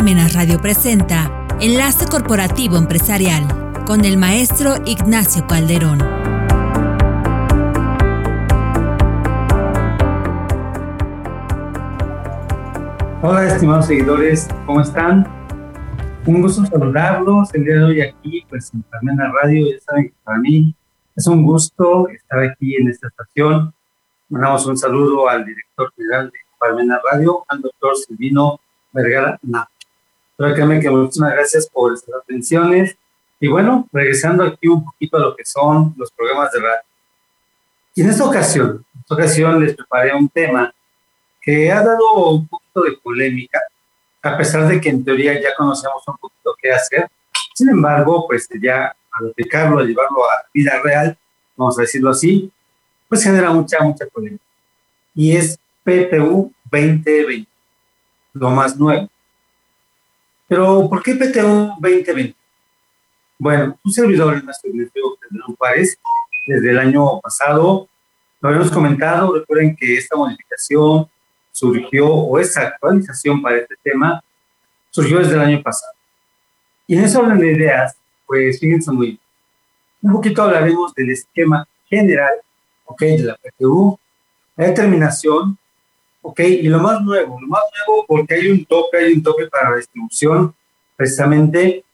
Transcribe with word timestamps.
Parmenas 0.00 0.32
Radio 0.32 0.58
presenta 0.58 1.46
Enlace 1.60 2.06
Corporativo 2.06 2.78
Empresarial 2.78 3.46
con 3.84 4.06
el 4.06 4.16
maestro 4.16 4.76
Ignacio 4.86 5.46
Calderón. 5.46 6.00
Hola 13.20 13.44
estimados 13.46 13.88
seguidores, 13.88 14.48
¿cómo 14.64 14.80
están? 14.80 15.28
Un 16.24 16.40
gusto 16.40 16.64
saludarlos 16.64 17.52
el 17.52 17.66
día 17.66 17.74
de 17.74 17.84
hoy 17.84 18.00
aquí 18.00 18.46
pues 18.48 18.72
en 18.72 18.80
Parmenas 18.84 19.30
Radio. 19.34 19.66
Ya 19.70 19.80
saben 19.80 20.08
que 20.08 20.14
para 20.24 20.38
mí 20.38 20.74
es 21.14 21.26
un 21.26 21.44
gusto 21.44 22.08
estar 22.08 22.38
aquí 22.38 22.74
en 22.76 22.88
esta 22.88 23.08
estación. 23.08 23.74
Mandamos 24.30 24.64
un 24.64 24.78
saludo 24.78 25.28
al 25.28 25.44
director 25.44 25.92
general 25.94 26.30
de 26.30 26.38
Parmenas 26.58 27.00
Radio, 27.12 27.44
al 27.48 27.60
doctor 27.60 27.94
Silvino 27.98 28.60
Vergara 28.94 29.38
Napo. 30.40 30.80
que 30.80 30.90
muchísimas 30.90 31.32
gracias 31.32 31.68
por 31.68 31.92
estas 31.92 32.14
atenciones. 32.22 32.96
Y 33.38 33.48
bueno, 33.48 33.88
regresando 33.92 34.44
aquí 34.44 34.68
un 34.68 34.84
poquito 34.84 35.16
a 35.16 35.20
lo 35.20 35.36
que 35.36 35.44
son 35.44 35.94
los 35.96 36.10
programas 36.10 36.52
de 36.52 36.60
radio. 36.60 36.80
Y 37.94 38.02
en 38.02 38.10
esta 38.10 38.24
ocasión, 38.24 38.84
en 38.94 39.00
esta 39.00 39.14
ocasión 39.14 39.64
les 39.64 39.74
preparé 39.74 40.14
un 40.14 40.28
tema 40.28 40.72
que 41.40 41.70
ha 41.72 41.82
dado 41.82 42.30
un 42.30 42.46
poquito 42.46 42.82
de 42.82 42.92
polémica, 43.02 43.60
a 44.22 44.36
pesar 44.36 44.68
de 44.68 44.80
que 44.80 44.90
en 44.90 45.04
teoría 45.04 45.40
ya 45.40 45.54
conocemos 45.56 46.02
un 46.06 46.16
poquito 46.18 46.54
qué 46.60 46.72
hacer. 46.72 47.08
Sin 47.54 47.68
embargo, 47.70 48.26
pues 48.26 48.48
ya 48.60 48.94
al 49.12 49.30
aplicarlo, 49.30 49.78
al 49.78 49.88
llevarlo 49.88 50.24
a 50.24 50.44
vida 50.52 50.80
real, 50.82 51.16
vamos 51.56 51.78
a 51.78 51.82
decirlo 51.82 52.10
así, 52.10 52.50
pues 53.08 53.24
genera 53.24 53.50
mucha, 53.50 53.78
mucha 53.82 54.06
polémica. 54.06 54.44
Y 55.14 55.36
es 55.36 55.58
PTU 55.82 56.52
2020 56.70 57.46
lo 58.34 58.50
más 58.50 58.76
nuevo. 58.76 59.08
Pero, 60.50 60.88
¿por 60.88 61.00
qué 61.00 61.14
PTU 61.14 61.76
2020? 61.78 62.34
Bueno, 63.38 63.78
un 63.84 63.92
servidor 63.92 64.36
Ignacio 64.36 64.68
Pedro 64.68 65.54
Párez, 65.56 65.96
desde 66.44 66.70
el 66.72 66.78
año 66.80 67.20
pasado, 67.20 67.88
lo 68.40 68.48
habíamos 68.48 68.72
comentado, 68.72 69.32
recuerden 69.32 69.76
que 69.76 69.96
esta 69.96 70.16
modificación 70.16 71.06
surgió, 71.52 72.08
o 72.08 72.36
esta 72.40 72.62
actualización 72.62 73.40
para 73.40 73.58
este 73.58 73.76
tema, 73.80 74.24
surgió 74.90 75.20
desde 75.20 75.34
el 75.34 75.40
año 75.40 75.62
pasado. 75.62 75.92
Y 76.88 76.96
en 76.96 77.04
ese 77.04 77.16
orden 77.16 77.38
de 77.38 77.52
ideas, 77.52 77.94
pues 78.26 78.58
fíjense 78.58 78.90
muy 78.90 79.06
bien. 79.06 79.20
Un 80.02 80.14
poquito 80.14 80.42
hablaremos 80.42 80.92
del 80.96 81.10
esquema 81.10 81.64
general, 81.88 82.32
ok, 82.86 83.00
de 83.02 83.22
la 83.22 83.36
PTU, 83.36 83.96
la 84.56 84.66
determinación, 84.66 85.56
Ok, 86.22 86.40
y 86.40 86.68
lo 86.68 86.78
más 86.78 87.00
nuevo, 87.02 87.40
lo 87.40 87.46
más 87.46 87.62
nuevo 87.86 88.04
porque 88.06 88.34
hay 88.34 88.48
un 88.48 88.64
tope, 88.64 88.98
hay 88.98 89.12
un 89.14 89.22
tope 89.22 89.48
para 89.48 89.70
la 89.70 89.76
distribución 89.76 90.54
precisamente 90.96 91.84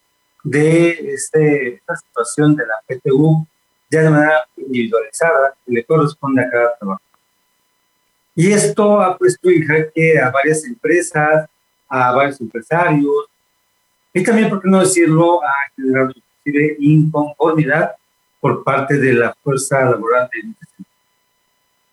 de 0.43 0.91
este, 1.15 1.75
esta 1.75 1.97
situación 1.97 2.57
de 2.57 2.65
la 2.67 2.75
PTU 2.87 3.47
ya 3.91 4.03
de 4.03 4.11
manera 4.11 4.45
individualizada 4.57 5.55
que 5.65 5.73
le 5.73 5.85
corresponde 5.85 6.43
a 6.43 6.51
cada 6.51 6.77
trabajo. 6.77 7.03
Y 8.35 8.53
esto 8.53 9.01
ha 9.01 9.17
puesto 9.17 9.49
en 9.49 9.65
jaque 9.65 10.21
a 10.21 10.31
varias 10.31 10.65
empresas, 10.65 11.49
a 11.89 12.13
varios 12.13 12.41
empresarios, 12.41 13.27
y 14.13 14.23
también, 14.23 14.49
por 14.49 14.63
qué 14.63 14.69
no 14.69 14.81
decirlo, 14.81 15.43
a 15.45 15.53
generar 15.75 16.13
inconformidad 16.79 17.97
por 18.41 18.65
parte 18.65 18.97
de 18.97 19.13
la 19.13 19.35
fuerza 19.43 19.85
laboral 19.85 20.29
de 20.33 20.55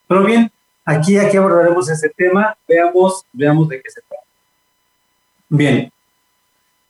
Pero 0.08 0.24
bien, 0.24 0.52
Aquí, 0.86 1.18
aquí 1.18 1.38
abordaremos 1.38 1.90
ese 1.90 2.10
tema. 2.10 2.58
Veamos, 2.68 3.26
veamos 3.32 3.70
de 3.70 3.82
qué 3.82 3.90
se 3.90 4.02
trata. 4.02 4.24
Bien. 5.50 5.92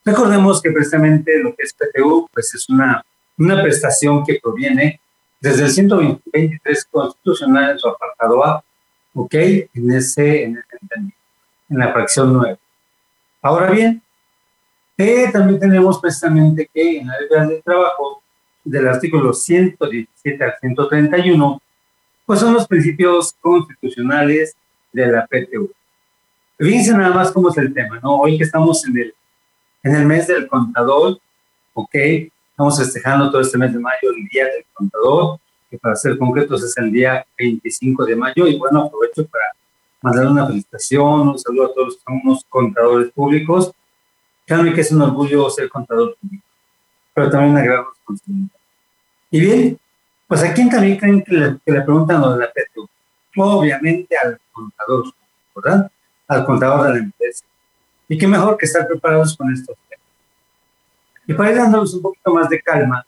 Recordemos 0.06 0.62
que 0.62 0.72
precisamente 0.72 1.40
lo 1.40 1.56
que 1.56 1.64
es 1.64 1.74
PTU, 1.74 2.30
pues 2.34 2.54
es 2.56 2.68
una, 2.70 3.06
una 3.38 3.62
prestación 3.62 4.24
que 4.26 4.40
proviene 4.42 5.00
desde 5.40 5.64
el 5.64 5.72
123 5.72 6.86
constitucional 6.92 7.72
en 7.72 7.80
su 7.80 7.88
apartado 7.88 8.46
A, 8.46 8.64
¿ok? 9.14 9.34
En 9.34 9.92
ese, 9.92 10.44
en 10.44 10.58
ese 10.58 11.14
en 11.70 11.80
la 11.80 11.92
fracción 11.92 12.34
9. 12.34 12.58
Ahora 13.42 13.72
bien, 13.72 14.02
eh, 14.98 15.30
también 15.32 15.60
tenemos 15.60 16.00
precisamente 16.00 16.70
que 16.74 17.00
en 17.00 17.08
la 17.08 17.20
ley 17.20 17.56
de 17.56 17.62
trabajo, 17.62 18.22
del 18.64 18.88
artículo 18.88 19.34
117 19.34 20.44
al 20.44 20.54
131, 20.62 21.62
pues 22.26 22.40
son 22.40 22.54
los 22.54 22.68
principios 22.68 23.36
constitucionales 23.42 24.56
de 24.92 25.08
la 25.08 25.26
PTU. 25.28 25.72
Fíjense 26.58 26.94
nada 26.94 27.14
más 27.14 27.32
cómo 27.32 27.50
es 27.50 27.58
el 27.58 27.74
tema, 27.74 28.00
¿no? 28.02 28.22
Hoy 28.22 28.38
que 28.38 28.44
estamos 28.44 28.86
en 28.88 28.98
el, 28.98 29.14
en 29.84 29.96
el 29.96 30.06
mes 30.06 30.28
del 30.28 30.48
contador, 30.48 31.20
¿ok? 31.74 31.96
Estamos 31.96 32.78
festejando 32.78 33.30
todo 33.32 33.42
este 33.42 33.58
mes 33.58 33.74
de 33.74 33.80
mayo 33.80 34.12
el 34.16 34.28
Día 34.28 34.46
del 34.46 34.64
Contador, 34.74 35.40
que 35.70 35.78
para 35.78 35.96
ser 35.96 36.18
concretos 36.18 36.64
es 36.64 36.78
el 36.78 36.92
día 36.92 37.26
25 37.38 38.06
de 38.06 38.16
mayo, 38.16 38.48
y 38.48 38.58
bueno, 38.58 38.84
aprovecho 38.84 39.26
para 39.26 39.46
mandar 40.02 40.28
una 40.28 40.46
felicitación, 40.46 41.30
un 41.30 41.40
saludo 41.40 41.66
a 41.66 41.74
todos 41.74 42.00
los 42.24 42.46
contadores 42.46 43.12
públicos. 43.12 43.72
Créanme 44.46 44.74
que 44.74 44.82
es 44.82 44.92
un 44.92 45.02
orgullo 45.02 45.50
ser 45.50 45.70
contador 45.70 46.16
público, 46.22 46.46
pero 47.14 47.30
también 47.30 47.52
una 47.54 47.64
gran 47.64 47.86
responsabilidad. 47.86 48.50
Y 49.32 49.40
bien, 49.40 49.80
pues 50.34 50.50
a 50.50 50.52
quién 50.52 50.68
también 50.68 50.98
creen 50.98 51.24
que 51.24 51.32
le, 51.32 51.58
que 51.64 51.72
le 51.72 51.82
preguntan 51.82 52.20
lo 52.20 52.34
de 52.34 52.40
la 52.40 52.52
PTU. 52.52 52.90
Obviamente 53.38 54.18
al 54.18 54.40
contador, 54.52 55.14
¿verdad? 55.56 55.92
Al 56.28 56.44
contador 56.44 56.88
de 56.88 56.94
la 56.94 56.98
empresa. 57.06 57.46
Y 58.08 58.18
qué 58.18 58.26
mejor 58.26 58.58
que 58.58 58.66
estar 58.66 58.88
preparados 58.88 59.38
con 59.38 59.54
estos 59.54 59.78
temas. 59.88 60.06
Y 61.28 61.34
para 61.36 61.52
ir 61.52 61.58
dándoles 61.58 61.94
un 61.94 62.02
poquito 62.02 62.34
más 62.34 62.50
de 62.50 62.60
calma, 62.64 63.06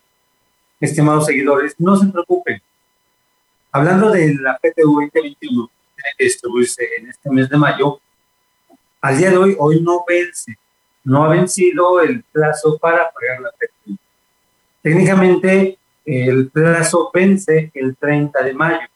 estimados 0.80 1.26
seguidores, 1.26 1.74
no 1.80 1.96
se 1.96 2.06
preocupen. 2.06 2.62
Hablando 3.72 4.12
de 4.12 4.36
la 4.36 4.60
PTU 4.60 5.02
2021, 5.02 5.72
tiene 5.96 6.16
que 6.20 6.26
distribuirse 6.26 6.88
en 7.00 7.10
este 7.10 7.28
mes 7.32 7.50
de 7.50 7.58
mayo, 7.58 8.00
al 9.02 9.18
día 9.18 9.32
de 9.32 9.38
hoy, 9.38 9.56
hoy 9.58 9.82
no 9.82 10.06
vence, 10.08 10.60
no 11.04 11.24
ha 11.24 11.30
vencido 11.30 12.02
el 12.02 12.24
plazo 12.26 12.78
para 12.78 13.10
pagar 13.10 13.42
la 13.42 13.50
PTU. 13.50 13.98
Técnicamente, 14.84 15.80
el 16.06 16.50
plazo 16.50 17.10
vence 17.14 17.72
el 17.74 17.96
30 17.96 18.44
de 18.44 18.54
mayo. 18.54 18.88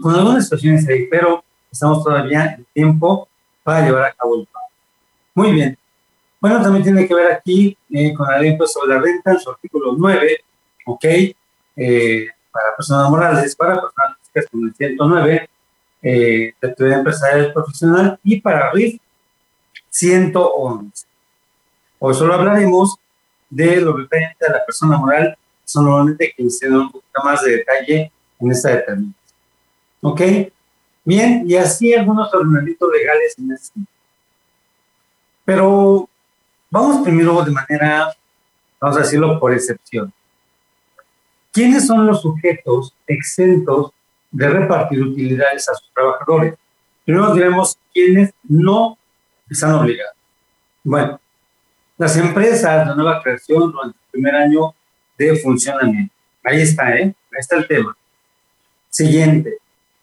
Con 0.00 0.14
algunas 0.14 0.44
situaciones 0.44 0.86
ahí, 0.88 1.06
pero 1.06 1.44
estamos 1.70 2.04
todavía 2.04 2.54
en 2.56 2.66
tiempo 2.72 3.28
para 3.62 3.86
llevar 3.86 4.04
a 4.04 4.12
cabo 4.12 4.40
el 4.40 4.46
pago. 4.46 4.66
Muy 5.34 5.52
bien. 5.52 5.78
Bueno, 6.40 6.60
también 6.60 6.82
tiene 6.82 7.08
que 7.08 7.14
ver 7.14 7.32
aquí 7.32 7.76
eh, 7.90 8.12
con 8.12 8.28
la 8.28 8.38
ley 8.38 8.56
sobre 8.66 8.94
la 8.94 9.00
renta, 9.00 9.32
en 9.32 9.40
su 9.40 9.50
artículo 9.50 9.94
9, 9.96 10.44
¿ok? 10.84 11.04
Eh, 11.76 12.28
para 12.50 12.76
personas 12.76 13.08
morales, 13.08 13.56
para 13.56 13.80
personas 13.80 14.18
físicas 14.18 14.46
con 14.50 14.64
el 14.64 14.74
109, 14.74 15.48
eh, 16.02 16.54
de 16.60 16.68
actividad 16.68 16.98
empresarial 16.98 17.52
profesional, 17.52 18.20
y 18.22 18.40
para 18.40 18.70
RIF 18.72 19.00
111. 19.88 21.06
Hoy 21.98 22.14
solo 22.14 22.34
hablaremos 22.34 22.96
de 23.48 23.80
lo 23.80 23.96
referente 23.96 24.44
a 24.46 24.52
la 24.52 24.66
persona 24.66 24.98
moral 24.98 25.38
son 25.64 25.84
normalmente 25.84 26.32
que 26.36 26.50
se 26.50 26.68
un 26.68 26.90
poquito 26.90 27.22
más 27.24 27.42
de 27.42 27.56
detalle 27.56 28.12
en 28.40 28.50
esta 28.50 28.70
determinación. 28.70 29.14
¿Ok? 30.00 30.20
Bien, 31.04 31.44
y 31.46 31.56
así 31.56 31.92
algunos 31.92 32.32
ordenamientos 32.32 32.90
legales 32.92 33.38
en 33.38 33.52
este 33.52 33.80
Pero 35.44 36.08
vamos 36.70 37.04
primero 37.04 37.42
de 37.42 37.50
manera, 37.50 38.14
vamos 38.80 38.96
a 38.96 39.00
decirlo 39.00 39.38
por 39.38 39.52
excepción. 39.52 40.12
¿Quiénes 41.52 41.86
son 41.86 42.06
los 42.06 42.22
sujetos 42.22 42.94
exentos 43.06 43.92
de 44.30 44.48
repartir 44.48 45.02
utilidades 45.02 45.68
a 45.68 45.74
sus 45.74 45.90
trabajadores? 45.92 46.54
Primero 47.04 47.34
diremos 47.34 47.78
quiénes 47.92 48.32
no 48.42 48.98
están 49.48 49.72
obligados. 49.74 50.16
Bueno, 50.82 51.20
las 51.96 52.16
empresas 52.16 52.88
de 52.88 52.94
nueva 52.94 53.22
creación 53.22 53.70
durante 53.70 53.96
el 53.96 54.10
primer 54.10 54.34
año 54.34 54.74
de 55.18 55.36
funcionamiento. 55.36 56.12
Ahí 56.42 56.60
está, 56.60 56.96
¿eh? 56.96 57.14
Ahí 57.32 57.38
está 57.38 57.56
el 57.56 57.66
tema. 57.66 57.96
Siguiente. 58.88 59.58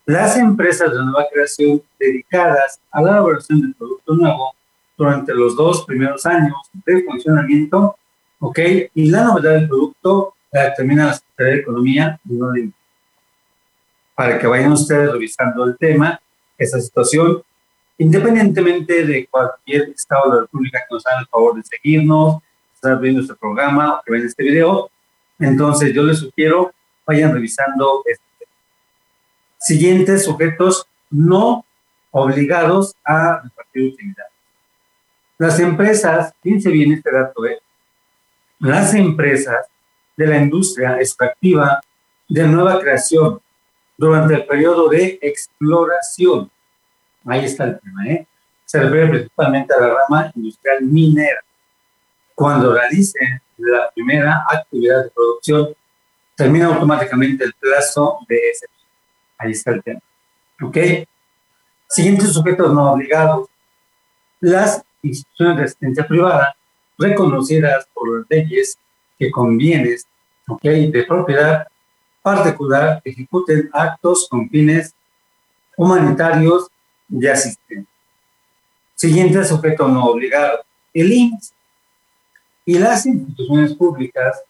Las 0.06 0.36
empresas 0.38 0.92
de 0.92 0.98
nueva 0.98 1.28
creación 1.32 1.82
dedicadas 2.00 2.80
a 2.92 3.02
la 3.02 3.12
elaboración 3.12 3.62
del 3.62 3.76
producto 3.76 4.16
nuevo 4.16 4.56
durante 4.98 5.34
los 5.34 5.56
dos 5.56 5.86
primeros 5.86 6.26
años 6.26 6.56
de 6.86 7.04
funcionamiento, 7.04 7.96
¿ok? 8.40 8.60
Y 8.94 9.10
la 9.10 9.24
novedad 9.24 9.54
del 9.54 9.68
producto 9.68 10.36
la 10.52 10.66
determina 10.66 11.06
la 11.06 11.14
Secretaría 11.14 11.54
de 11.54 11.60
Economía 11.62 12.20
y 12.28 12.34
no 12.34 12.52
de 12.52 12.72
Para 14.16 14.38
que 14.38 14.48
vayan 14.48 14.74
ustedes 14.74 15.12
revisando 15.12 15.64
el 15.66 15.78
tema, 15.78 16.20
esa 16.58 16.80
situación, 16.80 17.42
independientemente 17.98 19.06
de 19.06 19.28
cualquier 19.28 19.90
estado 19.90 20.30
de 20.30 20.36
la 20.36 20.42
República 20.42 20.80
que 20.80 20.94
nos 20.96 21.06
haga 21.08 21.22
el 21.22 21.28
favor 21.28 21.56
de 21.56 21.64
seguirnos, 21.64 22.42
estar 22.74 23.00
viendo 23.00 23.22
este 23.22 23.36
programa 23.36 23.94
o 23.94 24.02
que 24.04 24.12
ven 24.12 24.26
este 24.26 24.44
video, 24.44 24.90
entonces, 25.42 25.94
yo 25.94 26.04
les 26.04 26.20
sugiero, 26.20 26.74
vayan 27.06 27.34
revisando 27.34 28.04
este. 28.06 28.24
Siguientes 29.60 30.26
sujetos 30.26 30.88
no 31.10 31.66
obligados 32.12 32.96
a 33.04 33.42
repartir 33.44 33.94
utilidades. 33.94 34.32
Las 35.38 35.60
empresas, 35.60 36.34
fíjense 36.42 36.70
bien 36.70 36.94
este 36.94 37.12
dato, 37.12 37.46
¿eh? 37.46 37.60
las 38.60 38.94
empresas 38.94 39.66
de 40.16 40.28
la 40.28 40.38
industria 40.38 40.98
extractiva 41.00 41.82
de 42.28 42.48
nueva 42.48 42.80
creación 42.80 43.42
durante 43.98 44.36
el 44.36 44.46
periodo 44.46 44.88
de 44.88 45.20
exploración. 45.22 46.50
Ahí 47.26 47.46
está 47.46 47.66
el 47.66 47.80
tema, 47.80 48.08
¿eh? 48.08 48.28
Se 48.66 48.80
refiere 48.80 49.10
principalmente 49.10 49.74
a 49.74 49.82
la 49.82 49.88
rama 49.88 50.32
industrial 50.36 50.82
minera. 50.84 51.42
Cuando 52.34 52.74
realicen 52.74 53.42
la 53.62 53.92
primera 53.94 54.46
actividad 54.50 55.04
de 55.04 55.10
producción, 55.12 55.76
termina 56.36 56.68
automáticamente 56.68 57.44
el 57.44 57.54
plazo 57.54 58.20
de 58.28 58.38
ese. 58.50 58.68
Ahí 59.38 59.52
está 59.52 59.72
el 59.72 59.84
tema. 59.84 60.02
¿Ok? 60.62 60.78
Siguientes 61.88 62.34
sujetos 62.34 62.74
no 62.74 62.92
obligados. 62.92 63.48
Las 64.40 64.84
instituciones 65.02 65.58
de 65.58 65.64
asistencia 65.64 66.08
privada 66.08 66.56
reconocidas 66.98 67.88
por 67.94 68.20
las 68.20 68.28
leyes 68.30 68.78
que 69.18 69.32
con 69.32 69.58
bienes 69.58 70.08
de 70.62 71.06
propiedad 71.08 71.68
particular 72.22 73.02
ejecuten 73.04 73.70
actos 73.74 74.28
con 74.30 74.50
fines 74.50 74.94
humanitarios 75.78 76.68
y 77.10 77.28
asistencia. 77.28 77.88
Siguiente 78.96 79.44
sujeto 79.46 79.88
no 79.88 80.06
obligado, 80.06 80.64
el 80.94 81.12
INSS 81.12 81.54
y 82.72 82.80
las 82.80 83.06
instituciones 83.06 83.74
públicas 83.74 84.42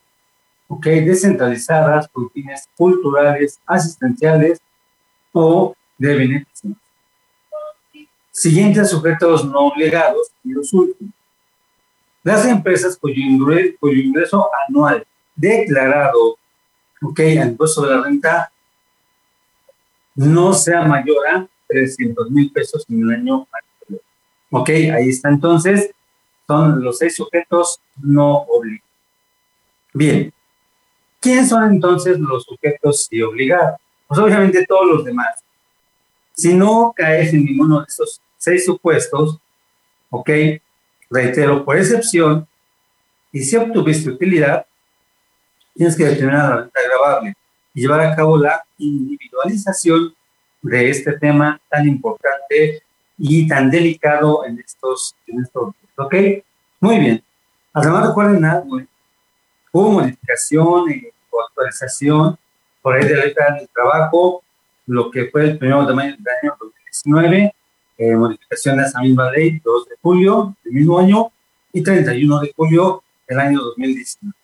descentralizadas 0.83 2.07
con 2.07 2.29
fines 2.29 2.69
culturales, 2.77 3.59
asistenciales 3.65 4.61
o 5.33 5.75
de 5.97 6.15
beneficio. 6.15 6.75
Siguientes 8.29 8.91
sujetos 8.91 9.43
no 9.43 9.69
obligados 9.69 10.27
y 10.43 10.51
los 10.51 10.71
últimos. 10.71 11.13
Las 12.23 12.45
empresas 12.45 12.95
cuyo 12.95 13.21
ingreso, 13.21 14.47
anual 14.67 15.03
declarado 15.35 16.37
ok, 17.01 17.19
al 17.41 17.49
impuesto 17.49 17.81
de 17.81 17.95
la 17.95 18.03
renta 18.03 18.51
no 20.13 20.53
sea 20.53 20.83
mayor 20.83 21.27
a 21.27 21.47
300 21.67 22.29
mil 22.29 22.51
pesos 22.51 22.85
en 22.87 23.01
el 23.01 23.09
año 23.09 23.47
anterior. 23.51 24.03
Ok, 24.51 24.69
ahí 24.69 25.09
está 25.09 25.29
entonces, 25.29 25.91
son 26.47 26.83
los 26.83 26.97
seis 26.97 27.15
sujetos 27.15 27.79
no 28.01 28.37
obligados. 28.37 28.89
Bien, 29.93 30.33
¿quiénes 31.19 31.49
son 31.49 31.63
entonces 31.71 32.19
los 32.19 32.43
sujetos 32.43 33.07
sí 33.09 33.21
obligados? 33.21 33.79
Pues 34.07 34.19
obviamente 34.19 34.65
todos 34.65 34.87
los 34.87 35.05
demás. 35.05 35.43
Si 36.33 36.53
no 36.53 36.93
caes 36.95 37.33
en 37.33 37.45
ninguno 37.45 37.79
de 37.79 37.85
esos 37.87 38.21
seis 38.37 38.65
supuestos, 38.65 39.37
ok, 40.09 40.29
reitero, 41.09 41.63
por 41.63 41.77
excepción, 41.77 42.47
y 43.31 43.41
si 43.41 43.55
obtuviste 43.55 44.09
utilidad, 44.09 44.65
tienes 45.75 45.95
que 45.95 46.05
determinar 46.05 46.49
la 46.49 46.61
renta 46.61 46.79
grabable 46.87 47.33
y 47.73 47.81
llevar 47.81 48.01
a 48.01 48.15
cabo 48.15 48.37
la 48.37 48.63
individualización 48.77 50.13
de 50.61 50.89
este 50.89 51.13
tema 51.13 51.59
tan 51.69 51.87
importante 51.87 52.83
y 53.23 53.47
tan 53.47 53.69
delicado 53.69 54.43
en 54.45 54.57
estos, 54.59 55.15
en 55.27 55.43
estos 55.43 55.75
¿ok? 55.95 56.15
Muy 56.79 56.97
bien. 56.97 57.23
Además, 57.71 58.07
recuerden 58.07 58.43
algo, 58.43 58.81
hubo 59.71 59.91
modificación 59.91 60.85
o 61.29 61.41
actualización 61.41 62.35
por 62.81 62.95
ahí 62.95 63.07
de 63.07 63.15
la 63.15 63.25
letra 63.25 63.53
del 63.53 63.69
trabajo, 63.69 64.43
lo 64.87 65.11
que 65.11 65.25
fue 65.25 65.43
el 65.43 65.57
primero 65.59 65.85
de 65.85 65.93
mayo 65.93 66.15
del 66.17 66.33
año 66.41 66.57
2019, 66.59 67.55
eh, 67.99 68.15
modificación 68.15 68.77
de 68.77 68.83
esa 68.85 68.99
misma 68.99 69.31
ley, 69.31 69.61
2 69.63 69.89
de 69.89 69.95
julio 70.01 70.55
del 70.63 70.73
mismo 70.73 70.97
año 70.97 71.31
y 71.71 71.83
31 71.83 72.39
de 72.39 72.53
julio 72.55 73.03
del 73.27 73.39
año 73.39 73.61
2019. 73.61 74.35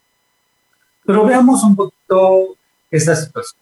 Pero 1.03 1.25
veamos 1.25 1.63
un 1.63 1.75
poquito 1.75 2.56
esta 2.91 3.15
situación. 3.15 3.59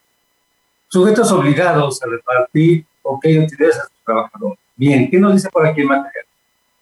Sujetos 0.89 1.31
obligados 1.31 2.03
a 2.03 2.07
repartir 2.07 2.85
o 3.01 3.17
que 3.17 3.39
utilidades 3.39 3.77
a 3.77 3.83
sus 3.83 4.03
trabajadores. 4.03 4.64
Bien, 4.75 5.09
¿qué 5.09 5.17
nos 5.19 5.33
dice 5.33 5.49
por 5.49 5.65
aquí 5.65 5.81
el 5.81 5.87
material? 5.87 6.25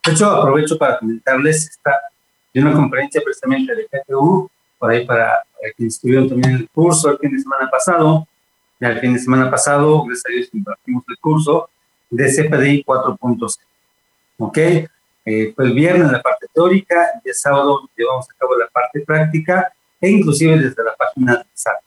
De 0.06 0.12
hecho, 0.12 0.30
aprovecho 0.30 0.78
para 0.78 0.98
comentarles 0.98 1.69
esta 1.69 2.00
de 2.54 2.62
una 2.62 2.74
conferencia 2.74 3.22
precisamente 3.24 3.75
de 3.75 3.88
PTU, 3.88 4.50
por 4.78 4.92
ahí 4.92 5.06
para, 5.06 5.44
quienes 5.75 5.95
estuvieron 5.95 6.28
también 6.28 6.56
el 6.56 6.69
curso 6.69 7.12
el 7.12 7.18
fin 7.19 7.31
de 7.31 7.40
semana 7.40 7.69
pasado. 7.69 8.28
Ya 8.80 8.90
el 8.90 9.00
fin 9.00 9.13
de 9.13 9.19
semana 9.19 9.50
pasado, 9.50 10.04
gracias 10.06 10.25
a 10.25 10.30
Dios, 10.34 10.50
compartimos 10.51 11.04
el 11.07 11.18
curso 11.19 11.69
de 12.10 12.25
CPDI 12.25 12.84
4.0. 12.84 13.57
¿Ok? 14.40 14.57
Eh, 14.57 15.54
pues 15.56 15.68
el 15.68 15.74
viernes 15.74 16.12
la 16.12 16.22
parte 16.22 16.48
teórica 16.54 17.12
y 17.24 17.30
el 17.30 17.36
sábado 17.36 17.90
llevamos 17.95 18.30
a 18.30 18.34
cabo 18.38 18.57
la 18.57 18.68
parte 18.68 19.00
práctica 19.01 19.72
e 20.01 20.10
inclusive 20.10 20.57
desde 20.60 20.84
la 20.84 20.95
página 20.95 21.38
del 21.38 21.48
SAT. 21.54 21.78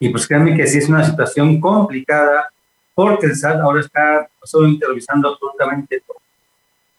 Y 0.00 0.08
pues 0.10 0.26
créanme 0.26 0.56
que 0.56 0.66
sí 0.66 0.78
es 0.78 0.88
una 0.88 1.02
situación 1.02 1.60
complicada 1.60 2.52
porque 2.94 3.26
el 3.26 3.36
SAT 3.36 3.60
ahora 3.60 3.80
está 3.80 4.28
solamente 4.42 4.86
revisando 4.86 5.28
absolutamente 5.28 6.02
todo. 6.06 6.18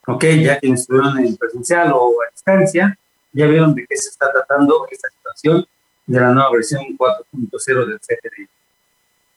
Ok, 0.07 0.25
ya 0.41 0.59
quienes 0.59 0.81
estuvieron 0.81 1.17
en 1.19 1.37
presencial 1.37 1.91
o 1.93 2.21
a 2.21 2.31
distancia, 2.31 2.97
ya 3.31 3.45
vieron 3.45 3.73
de 3.73 3.85
qué 3.87 3.95
se 3.95 4.09
está 4.09 4.31
tratando 4.31 4.85
esta 4.91 5.09
situación 5.09 5.65
de 6.05 6.19
la 6.19 6.31
nueva 6.31 6.51
versión 6.51 6.83
4.0 6.97 7.85
del 7.85 7.99
CFDI. 7.99 8.47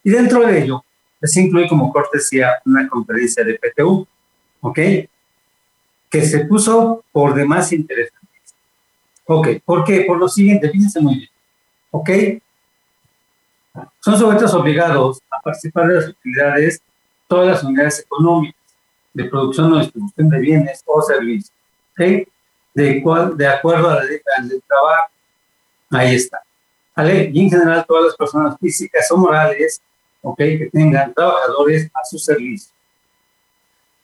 Y 0.04 0.10
dentro 0.10 0.40
de 0.40 0.62
ello, 0.62 0.84
se 1.22 1.40
incluye 1.40 1.68
como 1.68 1.92
cortesía 1.92 2.60
una 2.64 2.88
conferencia 2.88 3.44
de 3.44 3.58
PTU, 3.58 4.06
¿ok? 4.60 4.78
Que 6.10 6.26
se 6.26 6.44
puso 6.46 7.04
por 7.12 7.34
demás 7.34 7.72
interesante. 7.72 8.26
Ok, 9.24 9.48
¿por 9.64 9.84
qué? 9.84 10.02
Por 10.02 10.18
lo 10.18 10.28
siguiente, 10.28 10.70
fíjense 10.70 11.00
muy 11.00 11.16
bien, 11.16 11.30
¿ok? 11.90 12.10
Son 14.00 14.18
sujetos 14.18 14.54
obligados 14.54 15.20
participar 15.46 15.88
de 15.88 15.94
las 15.94 16.08
utilidades 16.08 16.82
todas 17.26 17.46
las 17.48 17.64
unidades 17.64 18.00
económicas 18.00 18.60
de 19.14 19.24
producción 19.24 19.72
o 19.72 19.78
distribución 19.78 20.28
de 20.28 20.38
bienes 20.38 20.82
o 20.84 21.02
servicios. 21.02 21.52
De, 22.74 23.02
cual, 23.02 23.36
de 23.36 23.46
acuerdo 23.46 23.88
a 23.88 23.94
la 23.96 24.04
ley 24.04 24.18
del 24.48 24.62
trabajo, 24.62 25.10
ahí 25.90 26.14
está. 26.14 26.42
¿Vale? 26.94 27.30
Y 27.32 27.40
en 27.42 27.50
general 27.50 27.84
todas 27.86 28.04
las 28.04 28.16
personas 28.16 28.56
físicas 28.60 29.10
o 29.10 29.16
morales 29.16 29.80
¿ok? 30.26 30.38
Que 30.38 30.68
tengan 30.72 31.14
trabajadores 31.14 31.88
a 31.94 32.04
su 32.04 32.18
servicio. 32.18 32.72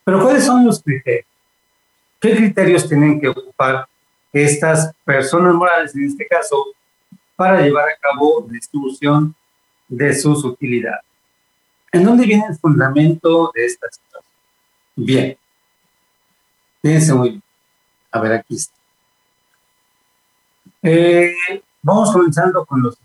Pero 0.05 0.23
¿cuáles 0.23 0.45
son 0.45 0.65
los 0.65 0.81
criterios? 0.81 1.27
¿Qué 2.21 2.37
criterios 2.37 2.89
tienen 2.89 3.21
que 3.21 3.29
ocupar 3.29 3.87
estas 4.33 4.93
personas 5.05 5.53
morales, 5.55 5.95
en 5.97 6.05
este 6.07 6.27
caso, 6.27 6.65
para 7.35 7.61
llevar 7.61 7.89
a 7.89 7.97
cabo 8.01 8.45
la 8.47 8.53
distribución 8.53 9.35
de 9.89 10.15
sus 10.15 10.45
utilidades? 10.45 11.05
¿En 11.93 12.05
dónde 12.05 12.27
viene 12.27 12.45
el 12.49 12.57
fundamento 12.57 13.53
de 13.55 13.67
esta 13.67 13.87
situación? 13.91 14.33
Bien. 14.97 15.37
Fíjense 16.81 17.15
muy 17.15 17.31
bien. 17.31 17.43
A 18.11 18.21
ver, 18.21 18.33
aquí 18.33 18.57
está. 18.57 18.75
Eh, 20.83 21.35
vamos 21.83 22.13
comenzando 22.13 22.65
con 22.65 22.83
los. 22.83 22.99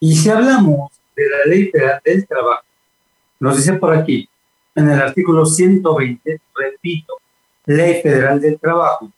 Y 0.00 0.16
si 0.16 0.28
hablamos 0.30 0.90
de 1.16 1.28
la 1.28 1.44
Ley 1.46 1.70
Federal 1.70 2.00
del 2.04 2.26
Trabajo. 2.26 2.62
Nos 3.40 3.56
dice 3.56 3.72
por 3.74 3.94
aquí, 3.94 4.28
en 4.74 4.90
el 4.90 5.00
artículo 5.00 5.44
120, 5.44 6.40
repito, 6.54 7.14
Ley 7.64 8.02
Federal 8.02 8.40
del 8.40 8.58
Trabajo, 8.58 9.10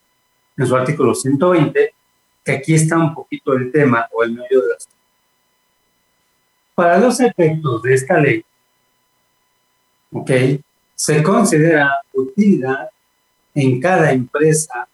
en 0.56 0.66
su 0.66 0.74
artículo 0.74 1.14
120, 1.14 1.94
que 2.44 2.52
aquí 2.52 2.74
está 2.74 2.96
un 2.96 3.14
poquito 3.14 3.52
el 3.52 3.70
tema 3.70 4.08
o 4.12 4.22
el 4.22 4.32
medio 4.32 4.62
de 4.62 4.68
las. 4.68 4.88
Para 6.78 6.96
los 6.96 7.18
efectos 7.18 7.82
de 7.82 7.92
esta 7.92 8.20
ley, 8.20 8.44
¿ok? 10.12 10.30
Se 10.94 11.24
considera 11.24 11.90
utilidad 12.12 12.88
en 13.52 13.80
cada 13.80 14.12
empresa 14.12 14.86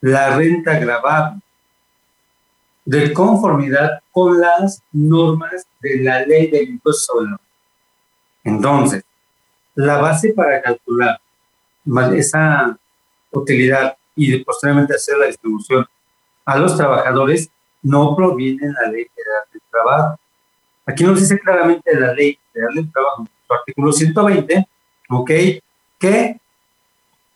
la 0.00 0.36
renta 0.36 0.76
grabable 0.80 1.40
de 2.84 3.12
conformidad 3.12 4.02
con 4.10 4.40
las 4.40 4.82
normas 4.90 5.68
de 5.78 6.02
la 6.02 6.26
ley 6.26 6.48
del 6.50 6.70
impuesto 6.70 7.14
sobre 7.14 7.36
Entonces, 8.42 9.04
la 9.76 9.98
base 9.98 10.32
para 10.32 10.60
calcular 10.60 11.20
esa 12.16 12.76
utilidad 13.30 13.96
y 14.16 14.36
posteriormente 14.42 14.96
hacer 14.96 15.16
la 15.16 15.26
distribución 15.26 15.86
a 16.44 16.58
los 16.58 16.76
trabajadores 16.76 17.48
no 17.82 18.16
proviene 18.16 18.66
de 18.66 18.72
la 18.72 18.90
ley 18.90 19.06
federal 19.14 19.44
del 19.52 19.62
trabajo. 19.70 20.19
Aquí 20.90 21.04
nos 21.04 21.20
dice 21.20 21.38
claramente 21.38 21.94
la 21.94 22.12
ley 22.12 22.36
federal 22.52 22.74
del 22.74 22.92
trabajo, 22.92 23.28
su 23.46 23.54
artículo 23.54 23.92
120, 23.92 24.68
¿ok? 25.10 25.30
Que 25.98 26.40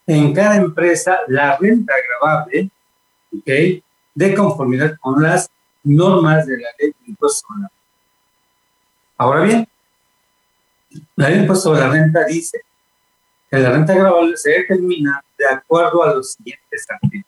en 0.07 0.35
cada 0.35 0.57
empresa 0.57 1.21
la 1.29 1.57
renta 1.57 1.93
agravable, 1.95 2.69
¿ok? 3.33 3.83
de 4.15 4.35
conformidad 4.35 4.97
con 5.01 5.23
las 5.23 5.51
normas 5.85 6.47
de 6.47 6.57
la 6.59 6.69
ley 6.79 6.91
de 7.01 7.11
impuesto 7.11 7.47
sobre 7.47 7.63
la 7.63 7.69
renta. 7.69 7.85
Ahora 9.17 9.41
bien, 9.43 9.69
la 11.15 11.29
ley 11.29 11.37
de 11.37 11.43
impuesto 11.43 11.69
sobre 11.69 11.81
la 11.81 11.91
renta 11.91 12.25
dice 12.25 12.61
que 13.51 13.59
la 13.59 13.71
renta 13.71 13.93
agravable 13.93 14.37
se 14.37 14.51
determina 14.51 15.23
de 15.39 15.47
acuerdo 15.47 16.03
a 16.03 16.15
los 16.15 16.33
siguientes 16.33 16.87
artículos. 16.89 17.27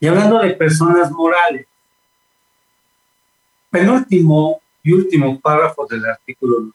Y 0.00 0.06
hablando 0.08 0.38
de 0.40 0.50
personas 0.50 1.10
morales, 1.10 1.66
penúltimo 3.70 4.60
y 4.82 4.92
último 4.92 5.40
párrafo 5.40 5.86
del 5.86 6.04
artículo 6.06 6.70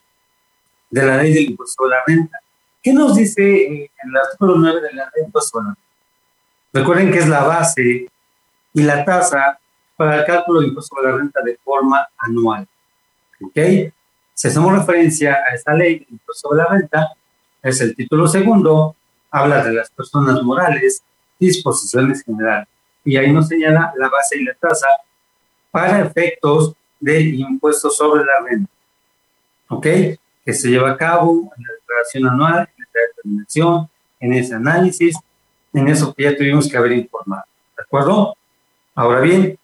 de 0.90 1.04
la 1.04 1.18
ley 1.18 1.34
del 1.34 1.50
impuesto 1.52 1.86
a 1.86 1.90
la 1.90 1.98
renta. 2.06 2.40
¿Qué 2.82 2.94
nos 2.94 3.16
dice 3.16 3.66
en 3.68 3.90
el 4.04 4.18
artículo 4.18 4.56
9 4.58 4.82
de 4.82 4.94
la 4.94 5.04
ley 5.04 5.12
del 5.16 5.26
impuesto 5.26 5.60
a 5.60 5.64
la 5.64 5.70
renta? 5.70 5.82
Recuerden 6.74 7.12
que 7.12 7.20
es 7.20 7.28
la 7.28 7.44
base 7.44 8.08
y 8.74 8.82
la 8.84 9.06
tasa 9.06 9.60
para 9.96 10.20
el 10.20 10.26
cálculo 10.26 10.60
del 10.60 10.70
impuesto 10.70 10.98
a 11.00 11.04
la 11.04 11.18
renta 11.18 11.42
de 11.42 11.58
forma 11.64 12.08
anual. 12.18 12.68
¿Ok? 13.42 13.58
Si 14.34 14.48
hacemos 14.48 14.74
referencia 14.74 15.38
a 15.50 15.54
esta 15.54 15.74
ley 15.74 16.00
del 16.00 16.08
impuesto 16.12 16.54
a 16.54 16.58
la 16.58 16.66
renta, 16.66 17.14
es 17.62 17.80
el 17.82 17.96
título 17.96 18.28
segundo, 18.28 18.96
habla 19.32 19.64
de 19.64 19.74
las 19.74 19.90
personas 19.90 20.42
morales, 20.44 21.04
disposiciones 21.40 22.24
generales. 22.24 22.68
Y 23.06 23.18
ahí 23.18 23.32
nos 23.32 23.48
señala 23.48 23.94
la 23.98 24.10
base 24.10 24.38
y 24.38 24.44
la 24.44 24.54
tasa 24.56 24.88
para 25.72 26.02
efectos 26.02 26.76
del 27.04 27.36
impuesto 27.36 27.90
sobre 27.90 28.24
la 28.24 28.40
renta. 28.48 28.72
¿Ok? 29.68 29.84
Que 29.84 30.54
se 30.54 30.70
lleva 30.70 30.92
a 30.92 30.98
cabo 30.98 31.52
en 31.58 31.64
la 31.64 31.74
declaración 31.74 32.28
anual, 32.28 32.70
en 32.78 32.86
la 32.94 33.02
determinación, 33.08 33.90
en 34.20 34.34
ese 34.34 34.56
análisis, 34.56 35.18
en 35.74 35.88
eso 35.90 36.14
que 36.14 36.24
ya 36.24 36.36
tuvimos 36.36 36.70
que 36.70 36.78
haber 36.78 36.94
informado. 36.94 37.44
¿De 37.76 37.84
acuerdo? 37.84 38.36
Ahora 38.96 39.20
bien, 39.20 39.58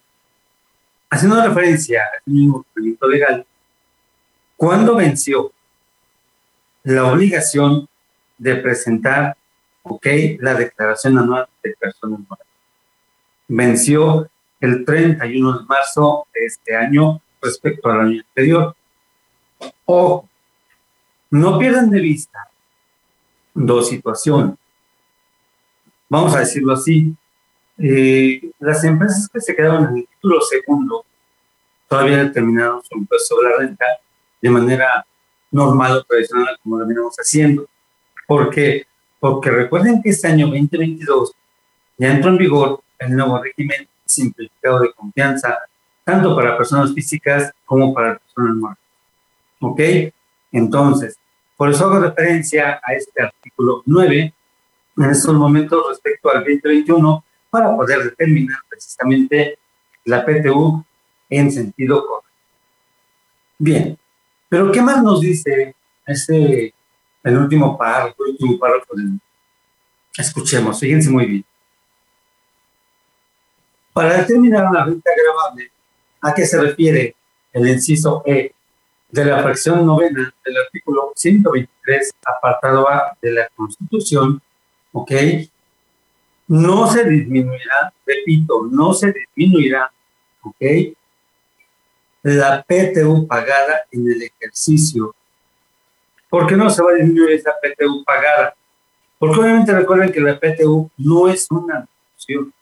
haciendo 1.10 1.42
referencia 1.42 2.04
al 2.04 2.34
mismo 2.34 2.66
proyecto 2.74 3.08
legal, 3.08 3.46
¿cuándo 4.58 4.96
venció 4.96 5.54
la 6.84 7.06
obligación 7.06 7.88
de 8.38 8.56
presentar, 8.56 9.38
ok, 9.84 10.06
la 10.40 10.56
declaración 10.56 11.18
anual 11.18 11.48
de 11.64 11.74
personas 11.80 12.20
morales? 12.20 12.48
Venció 13.48 14.30
el 14.60 14.84
31 14.84 15.60
de 15.60 15.66
marzo 15.66 16.28
de 16.34 16.46
este 16.46 16.76
año 16.76 17.22
respecto 17.42 17.90
al 17.90 18.02
año 18.02 18.22
anterior. 18.28 18.76
O 19.86 20.28
no 21.32 21.60
pierdan 21.60 21.90
de 21.90 22.00
vista 22.00 22.48
dos 23.54 23.90
situaciones. 23.90 24.56
Vamos 26.08 26.36
a 26.36 26.40
decirlo 26.40 26.74
así. 26.74 27.16
Eh, 27.78 28.52
las 28.60 28.84
empresas 28.84 29.30
que 29.32 29.40
se 29.40 29.56
quedaron 29.56 29.86
en 29.86 29.98
el 30.00 30.08
título 30.08 30.42
segundo 30.42 31.06
todavía 31.88 32.24
determinaron 32.24 32.84
su 32.84 32.98
impuesto 32.98 33.36
sobre 33.36 33.50
la 33.50 33.58
renta 33.58 33.86
de 34.42 34.50
manera 34.50 35.06
normal 35.52 35.98
o 35.98 36.04
tradicional 36.04 36.58
como 36.62 36.78
lo 36.78 36.86
venimos 36.86 37.16
haciendo. 37.16 37.68
¿Por 38.28 38.50
qué? 38.50 38.86
Porque 39.20 39.50
recuerden 39.50 40.02
que 40.02 40.10
este 40.10 40.28
año 40.28 40.48
2022 40.48 41.34
ya 41.98 42.12
entró 42.12 42.30
en 42.32 42.38
vigor 42.38 42.82
el 43.00 43.16
nuevo 43.16 43.42
régimen 43.42 43.88
simplificado 44.06 44.82
de 44.82 44.94
confianza 44.94 45.58
tanto 46.10 46.36
para 46.36 46.58
personas 46.58 46.94
físicas 46.94 47.52
como 47.66 47.94
para 47.94 48.18
personas 48.18 48.56
morales. 48.56 48.84
¿Ok? 49.60 49.80
Entonces, 50.52 51.18
por 51.56 51.70
eso 51.70 51.86
hago 51.86 52.00
referencia 52.00 52.80
a 52.84 52.94
este 52.94 53.22
artículo 53.22 53.84
9 53.86 54.34
en 54.98 55.10
estos 55.10 55.36
momentos 55.36 55.86
respecto 55.90 56.30
al 56.32 56.40
2021 56.40 57.24
para 57.50 57.76
poder 57.76 58.04
determinar 58.04 58.60
precisamente 58.68 59.60
la 60.06 60.26
PTU 60.26 60.84
en 61.30 61.52
sentido 61.52 62.06
correcto. 62.06 62.30
Bien, 63.60 63.98
pero 64.48 64.72
¿qué 64.72 64.82
más 64.82 65.04
nos 65.04 65.22
dice 65.22 65.76
ese, 66.08 66.74
el 67.24 67.38
último 67.38 67.78
párrafo, 67.78 68.26
el 68.26 68.32
último 68.32 68.58
párrafo. 68.58 68.94
Escuchemos, 70.18 70.80
fíjense 70.80 71.10
muy 71.10 71.26
bien. 71.26 71.46
Para 73.94 74.18
determinar 74.18 74.72
la 74.72 74.86
renta 74.86 75.12
agravable, 75.12 75.72
¿A 76.22 76.34
qué 76.34 76.46
se 76.46 76.60
refiere 76.60 77.16
el 77.54 77.68
inciso 77.68 78.24
E 78.26 78.54
de 79.10 79.26
la 79.26 79.42
fracción 79.42 79.86
novena 79.86 80.34
del 80.46 80.58
artículo 80.58 81.14
123, 81.16 82.14
apartado 82.26 82.90
A 82.90 83.18
de 83.22 83.32
la 83.32 83.50
Constitución? 83.56 84.42
¿Ok? 84.92 85.12
No 86.48 86.92
se 86.92 87.06
disminuirá, 87.06 87.94
repito, 88.06 88.68
no 88.70 88.94
se 88.94 89.14
disminuirá, 89.14 89.92
¿ok? 90.42 90.62
La 92.24 92.64
PTU 92.64 93.28
pagada 93.28 93.86
en 93.92 94.12
el 94.12 94.24
ejercicio. 94.24 95.16
¿Por 96.28 96.48
qué 96.48 96.56
no 96.56 96.70
se 96.70 96.84
va 96.84 96.92
a 96.92 96.96
disminuir 96.96 97.32
esa 97.32 97.52
PTU 97.62 98.04
pagada? 98.04 98.54
Porque 99.18 99.40
obviamente 99.40 99.74
recuerden 99.74 100.12
que 100.12 100.20
la 100.20 100.40
PTU 100.40 100.90
no 100.98 101.30
es 101.30 101.48
una 101.50 101.88
deducción. 101.88 102.54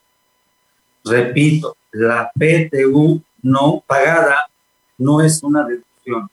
Repito, 1.03 1.75
la 1.91 2.31
PTU 2.33 3.23
no 3.41 3.83
pagada 3.85 4.49
no 4.97 5.21
es 5.21 5.41
una 5.43 5.63
deducción, 5.63 6.29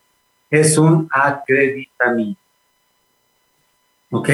es 0.50 0.78
un 0.78 1.08
acreditamiento. 1.10 2.40
¿Ok? 4.10 4.28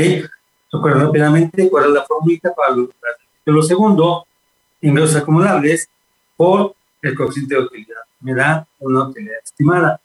Recuerden 0.73 1.03
rápidamente 1.03 1.69
cuál 1.69 1.87
es 1.87 1.91
la 1.91 2.05
fórmula 2.05 2.39
para 2.55 2.77
lo 3.47 3.62
segundo, 3.62 4.27
ingresos 4.81 5.17
acumulables 5.17 5.89
por 6.37 6.75
el 7.03 7.17
coeficiente 7.17 7.55
de 7.55 7.61
utilidad. 7.62 8.00
Me 8.21 8.35
da 8.35 8.67
una 8.79 9.05
utilidad 9.05 9.39
estimada. 9.43 10.00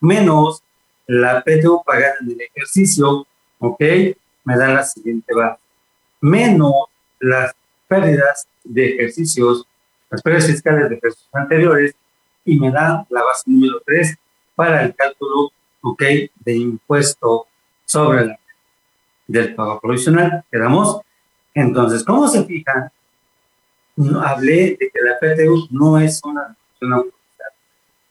Menos 0.00 0.62
la 1.06 1.42
PTU 1.42 1.82
pagada 1.84 2.14
en 2.20 2.30
el 2.30 2.40
ejercicio, 2.40 3.26
¿ok? 3.58 3.80
Me 4.44 4.56
da 4.56 4.68
la 4.68 4.84
siguiente 4.84 5.34
base. 5.34 5.60
Menos 6.20 6.72
las 7.20 7.54
pérdidas 7.88 8.48
de 8.64 8.94
ejercicios, 8.94 9.66
las 10.10 10.22
pérdidas 10.22 10.46
fiscales 10.46 10.88
de 10.88 10.96
ejercicios 10.96 11.28
anteriores, 11.32 11.94
y 12.46 12.58
me 12.58 12.70
da 12.70 13.06
la 13.10 13.22
base 13.22 13.42
número 13.50 13.82
3 13.84 14.16
para 14.54 14.84
el 14.84 14.94
cálculo 14.94 15.50
ok, 15.82 16.02
de 16.36 16.56
impuesto 16.56 17.46
sobre 17.84 18.22
el 18.22 18.36
del 19.26 19.54
pago 19.54 19.80
provisional. 19.80 20.44
Quedamos. 20.50 21.00
Entonces, 21.52 22.04
¿cómo 22.04 22.28
se 22.28 22.44
fijan? 22.44 22.90
hablé 24.22 24.76
de 24.78 24.90
que 24.92 25.00
la 25.00 25.18
PTU 25.18 25.68
no 25.70 25.98
es 25.98 26.20
una 26.22 26.54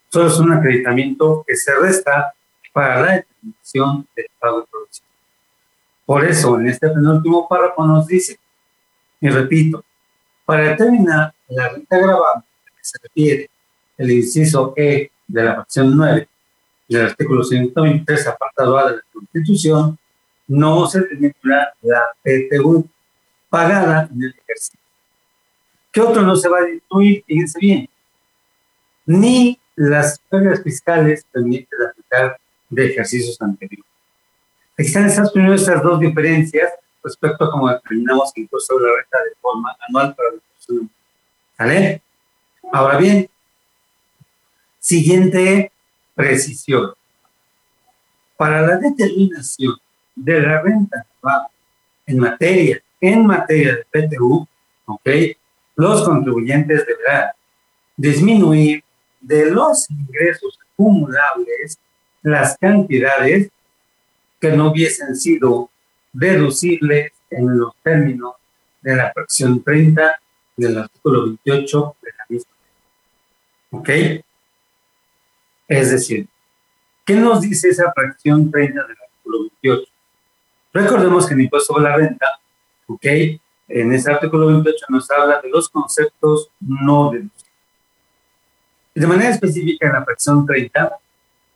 solo 0.09 0.27
es 0.27 0.39
un 0.39 0.51
acreditamiento 0.51 1.43
que 1.45 1.55
se 1.55 1.75
resta 1.75 2.33
para 2.73 3.01
la 3.01 3.11
determinación 3.13 4.07
del 4.15 4.25
pago 4.39 4.65
provisional. 4.65 5.11
Por 6.05 6.25
eso, 6.25 6.59
en 6.59 6.67
este 6.67 6.89
penúltimo 6.89 7.47
párrafo 7.47 7.85
nos 7.85 8.07
dice, 8.07 8.39
y 9.21 9.29
repito, 9.29 9.83
para 10.43 10.69
determinar 10.69 11.33
la 11.49 11.69
renta 11.69 11.97
grabada 11.97 12.43
que 12.65 12.83
se 12.83 12.97
refiere 13.03 13.49
el 13.97 14.11
inciso 14.11 14.73
E 14.75 15.11
de 15.27 15.43
la 15.43 15.55
fracción 15.55 15.95
9 15.95 16.27
del 16.87 17.05
artículo 17.07 17.43
123, 17.43 18.27
apartado 18.27 18.77
A 18.77 18.91
de 18.91 18.95
la 18.97 19.03
Constitución, 19.11 19.97
no 20.47 20.87
se 20.87 21.01
titula 21.03 21.73
la 21.81 22.03
PTU 22.21 22.87
pagada 23.49 24.07
en 24.11 24.23
el 24.23 24.35
ejercicio. 24.43 24.79
¿Qué 25.91 26.01
otro 26.01 26.21
no 26.21 26.35
se 26.35 26.49
va 26.49 26.59
a 26.59 26.65
disminuir? 26.65 27.23
Fíjense 27.25 27.59
bien. 27.59 27.89
Ni 29.05 29.59
las 29.75 30.19
pérdidas 30.29 30.61
fiscales 30.61 31.25
permiten 31.31 31.79
aplicar 31.89 32.37
de 32.69 32.85
ejercicios 32.87 33.41
anteriores. 33.41 33.85
Están 34.77 35.05
estas 35.05 35.31
primeras 35.31 35.61
estas 35.61 35.81
dos 35.81 35.99
diferencias 35.99 36.73
respecto 37.03 37.45
a 37.45 37.51
cómo 37.51 37.69
determinamos 37.69 38.31
el 38.35 38.43
impuesto 38.43 38.73
sobre 38.73 38.89
la 38.89 38.97
renta 38.97 39.17
de 39.23 39.35
forma 39.39 39.75
anual 39.87 40.15
para 40.15 40.31
la 40.31 40.41
persona. 40.53 40.89
¿Vale? 41.57 42.01
Ahora 42.73 42.97
bien, 42.97 43.29
Siguiente 44.85 45.71
precisión. 46.13 46.93
Para 48.37 48.61
la 48.61 48.77
determinación 48.77 49.73
de 50.15 50.39
la 50.39 50.61
renta 50.61 51.07
en 52.05 52.19
materia, 52.19 52.79
en 53.01 53.25
materia 53.25 53.77
de 53.77 53.85
PTU, 53.89 54.47
¿ok? 54.85 55.09
los 55.75 56.03
contribuyentes 56.03 56.85
deberán 56.85 57.31
disminuir 57.97 58.83
de 59.21 59.49
los 59.49 59.89
ingresos 59.89 60.59
acumulables 60.71 61.79
las 62.21 62.55
cantidades 62.55 63.49
que 64.39 64.51
no 64.51 64.69
hubiesen 64.69 65.15
sido 65.15 65.71
deducibles 66.13 67.11
en 67.31 67.57
los 67.57 67.73
términos 67.81 68.35
de 68.83 68.95
la 68.97 69.11
fracción 69.11 69.63
30 69.63 70.19
del 70.55 70.77
artículo 70.77 71.23
28 71.23 71.95
de 72.03 72.09
la 72.19 72.25
misma. 72.29 72.51
¿Ok? 73.71 73.89
Es 75.67 75.91
decir, 75.91 76.27
¿qué 77.05 77.15
nos 77.15 77.41
dice 77.41 77.69
esa 77.69 77.91
fracción 77.91 78.51
30 78.51 78.83
del 78.83 78.97
artículo 79.01 79.49
28? 79.63 79.91
Recordemos 80.73 81.27
que 81.27 81.33
el 81.33 81.41
impuesto 81.41 81.73
sobre 81.73 81.89
la 81.89 81.95
renta, 81.95 82.25
¿ok? 82.87 83.05
En 83.67 83.93
ese 83.93 84.11
artículo 84.11 84.47
28 84.47 84.85
nos 84.89 85.09
habla 85.09 85.41
de 85.41 85.49
los 85.49 85.69
conceptos 85.69 86.49
no 86.59 87.11
deducibles. 87.11 87.45
De 88.93 89.07
manera 89.07 89.29
específica 89.29 89.87
en 89.87 89.93
la 89.93 90.05
fracción 90.05 90.45
30, 90.45 90.97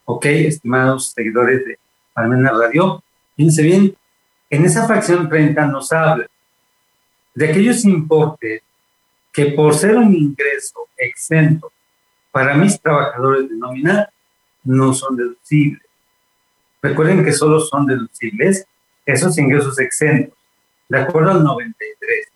¿ok? 0.06 0.25
Estimados 0.25 1.12
seguidores 1.12 1.66
de 1.66 1.80
Palmena 2.13 2.51
Radio, 2.51 3.04
fíjense 3.36 3.62
bien, 3.62 3.96
en 4.50 4.66
esa 4.66 4.88
fracción 4.88 5.30
30 5.30 5.68
nos 5.68 5.92
habla 5.92 6.28
de 7.36 7.50
aquellos 7.50 7.86
importes 7.86 8.63
que 9.32 9.46
por 9.51 9.75
ser 9.75 9.96
un 9.96 10.13
ingreso 10.16 10.88
exento 10.98 11.72
para 12.31 12.55
mis 12.55 12.79
trabajadores 12.79 13.50
de 13.50 13.55
nómina 13.55 14.09
no 14.63 14.93
son 14.93 15.15
deducibles. 15.15 15.81
Recuerden 16.81 17.24
que 17.24 17.33
solo 17.33 17.59
son 17.59 17.86
deducibles 17.86 18.65
esos 19.05 19.38
ingresos 19.38 19.79
exentos, 19.79 20.38
de 20.88 21.00
acuerdo 21.00 21.31
al 21.31 21.43
93 21.43 22.27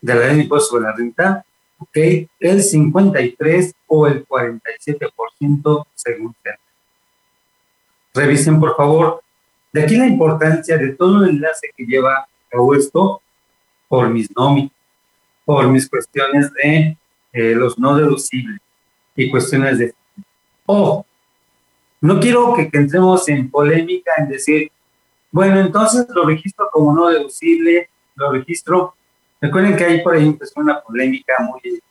de 0.00 0.14
la 0.14 0.26
ley 0.26 0.36
de 0.36 0.42
impuesto 0.44 0.70
sobre 0.70 0.84
la 0.84 0.92
renta, 0.94 1.44
ok, 1.78 1.96
el 2.40 2.62
53 2.62 3.74
o 3.88 4.06
el 4.06 4.26
47% 4.26 5.86
según 5.94 6.34
sea. 6.42 6.58
Revisen, 8.14 8.58
por 8.60 8.76
favor. 8.76 9.22
De 9.72 9.82
aquí 9.82 9.96
la 9.96 10.06
importancia 10.06 10.78
de 10.78 10.94
todo 10.94 11.22
el 11.24 11.30
enlace 11.30 11.70
que 11.76 11.84
lleva 11.84 12.14
a 12.20 12.76
esto 12.76 13.20
por 13.86 14.08
mis 14.08 14.34
nóminas, 14.34 14.72
por 15.44 15.68
mis 15.68 15.88
cuestiones 15.88 16.52
de 16.54 16.96
eh, 17.32 17.54
los 17.54 17.78
no 17.78 17.96
deducibles 17.96 18.60
y 19.18 19.28
cuestiones 19.28 19.78
de... 19.78 19.94
Ojo, 20.64 21.04
no 22.00 22.20
quiero 22.20 22.54
que, 22.54 22.70
entremos 22.72 23.28
en 23.28 23.50
polémica 23.50 24.12
en 24.16 24.28
decir, 24.28 24.70
bueno, 25.32 25.58
entonces 25.58 26.06
lo 26.10 26.24
registro 26.24 26.70
como 26.72 26.94
no 26.94 27.08
deducible, 27.08 27.90
lo 28.14 28.30
registro. 28.30 28.94
Recuerden 29.40 29.76
que 29.76 29.84
hay 29.84 30.02
por 30.02 30.14
ahí 30.14 30.24
empezó 30.24 30.60
una 30.60 30.80
polémica 30.80 31.34
muy, 31.40 31.82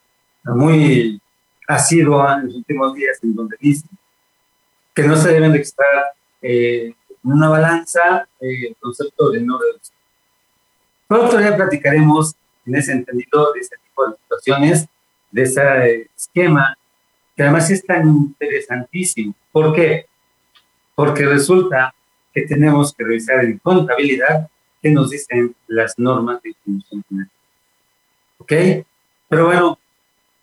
muy 0.45 1.21
asidua 1.67 2.35
en 2.35 2.45
los 2.45 2.55
últimos 2.55 2.93
días 2.93 3.19
en 3.21 3.35
donde 3.35 3.57
dice 3.59 3.85
que 4.95 5.03
no 5.03 5.17
se 5.17 5.33
deben 5.33 5.51
de 5.51 5.59
estar 5.59 6.05
eh, 6.41 6.93
en 7.23 7.31
una 7.31 7.49
balanza 7.49 8.25
eh, 8.39 8.69
el 8.69 8.75
concepto 8.79 9.31
de 9.31 9.41
no 9.41 9.59
deducible. 9.59 9.97
Pero 11.09 11.25
otro 11.25 11.39
día 11.39 11.57
platicaremos 11.57 12.35
en 12.65 12.75
ese 12.75 12.93
entendido 12.93 13.51
de 13.51 13.59
ese 13.59 13.75
tipo 13.83 14.07
de 14.07 14.15
situaciones, 14.15 14.87
de 15.29 15.41
ese 15.43 16.09
esquema 16.15 16.77
que 17.37 17.43
además 17.43 17.69
es 17.69 17.85
tan 17.85 18.07
interesantísimo. 18.07 19.35
¿Por 19.51 19.73
qué? 19.75 20.07
Porque 20.95 21.23
resulta 21.23 21.93
que 22.33 22.41
tenemos 22.41 22.93
que 22.95 23.03
revisar 23.03 23.45
en 23.45 23.59
contabilidad 23.59 24.49
qué 24.81 24.89
nos 24.89 25.11
dicen 25.11 25.55
las 25.67 25.99
normas 25.99 26.41
de 26.41 26.49
información 26.49 27.03
financiera. 27.07 27.41
¿Ok? 28.39 28.85
Pero 29.29 29.45
bueno, 29.45 29.79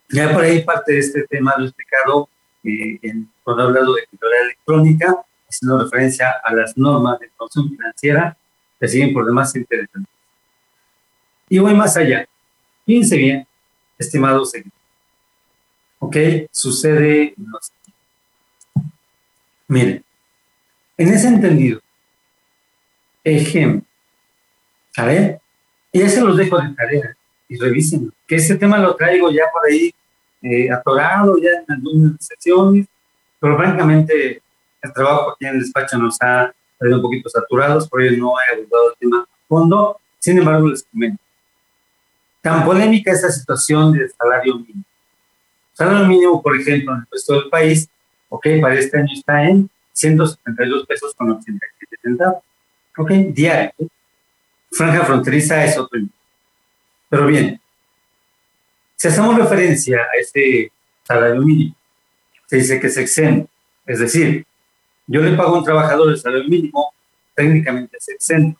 ya 0.08 0.32
por 0.32 0.44
ahí 0.44 0.62
parte 0.62 0.92
de 0.92 1.00
este 1.00 1.24
tema 1.24 1.54
lo 1.56 1.64
he 1.64 1.66
explicado 1.66 2.28
eh, 2.62 3.00
cuando 3.42 3.64
he 3.64 3.66
hablado 3.66 3.94
de 3.94 4.06
contabilidad 4.06 4.44
electrónica, 4.44 5.16
haciendo 5.48 5.82
referencia 5.82 6.30
a 6.44 6.54
las 6.54 6.78
normas 6.78 7.18
de 7.18 7.26
información 7.26 7.70
financiera, 7.70 8.36
que 8.78 8.86
siguen 8.86 9.12
por 9.12 9.26
demás 9.26 9.54
interesantes. 9.56 10.12
Y 11.48 11.58
voy 11.58 11.74
más 11.74 11.96
allá. 11.96 12.28
Fíjense 12.86 13.16
bien, 13.16 13.46
estimados 13.98 14.52
seguidores. 14.52 14.83
¿Ok? 16.04 16.16
Sucede 16.50 17.34
Miren, 19.66 20.04
en 20.98 21.08
ese 21.08 21.28
entendido, 21.28 21.80
ejemplo, 23.24 23.88
ver, 24.98 25.40
y 25.90 26.00
ya 26.00 26.20
los 26.20 26.36
dejo 26.36 26.58
de 26.60 26.74
tarea 26.74 27.16
y 27.48 27.56
revisen, 27.58 28.12
que 28.26 28.36
ese 28.36 28.56
tema 28.56 28.78
lo 28.78 28.94
traigo 28.94 29.30
ya 29.30 29.44
por 29.50 29.66
ahí 29.66 29.94
eh, 30.42 30.70
atorado 30.70 31.38
ya 31.38 31.50
en 31.66 31.72
algunas 31.72 32.16
sesiones, 32.18 32.86
pero 33.40 33.56
francamente 33.56 34.42
el 34.82 34.92
trabajo 34.92 35.30
aquí 35.30 35.46
en 35.46 35.54
el 35.54 35.60
despacho 35.60 35.96
nos 35.96 36.20
ha 36.20 36.54
traído 36.78 36.98
un 36.98 37.02
poquito 37.02 37.30
saturados, 37.30 37.88
por 37.88 38.02
ello 38.02 38.18
no 38.18 38.34
he 38.38 38.54
abordado 38.54 38.90
el 38.90 38.98
tema 38.98 39.20
a 39.22 39.46
fondo, 39.48 39.98
sin 40.18 40.36
embargo 40.36 40.68
les 40.68 40.82
comento. 40.82 41.22
Tan 42.42 42.62
polémica 42.66 43.10
esta 43.10 43.32
situación 43.32 43.94
del 43.94 44.10
salario 44.10 44.56
mínimo. 44.58 44.84
Salario 45.74 46.06
mínimo, 46.06 46.40
por 46.40 46.58
ejemplo, 46.58 46.94
en 46.94 47.00
el 47.00 47.06
resto 47.10 47.34
del 47.34 47.50
país, 47.50 47.88
ok, 48.28 48.46
para 48.62 48.74
este 48.78 48.98
año 48.98 49.12
está 49.12 49.44
en 49.44 49.68
172 49.92 50.86
pesos 50.86 51.14
con 51.14 51.32
87 51.32 51.96
centavos, 52.02 52.42
ok, 52.96 53.10
diario. 53.32 53.72
Franja 54.70 55.04
fronteriza 55.04 55.64
es 55.64 55.76
otro. 55.78 56.00
Pero 57.08 57.26
bien, 57.26 57.60
si 58.96 59.08
hacemos 59.08 59.36
referencia 59.36 59.98
a 59.98 60.18
este 60.18 60.72
salario 61.02 61.42
mínimo, 61.42 61.76
se 62.46 62.56
dice 62.56 62.80
que 62.80 62.86
es 62.86 62.96
exento, 62.96 63.50
es 63.86 64.00
decir, 64.00 64.46
yo 65.06 65.20
le 65.20 65.36
pago 65.36 65.56
a 65.56 65.58
un 65.58 65.64
trabajador 65.64 66.10
el 66.10 66.18
salario 66.18 66.48
mínimo, 66.48 66.92
técnicamente 67.34 67.98
es 67.98 68.08
exento. 68.08 68.58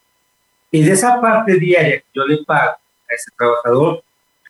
Y 0.70 0.82
de 0.82 0.92
esa 0.92 1.20
parte 1.20 1.58
diaria 1.58 2.00
que 2.00 2.06
yo 2.12 2.26
le 2.26 2.44
pago 2.44 2.72
a 2.72 3.14
ese 3.14 3.30
trabajador, 3.36 4.03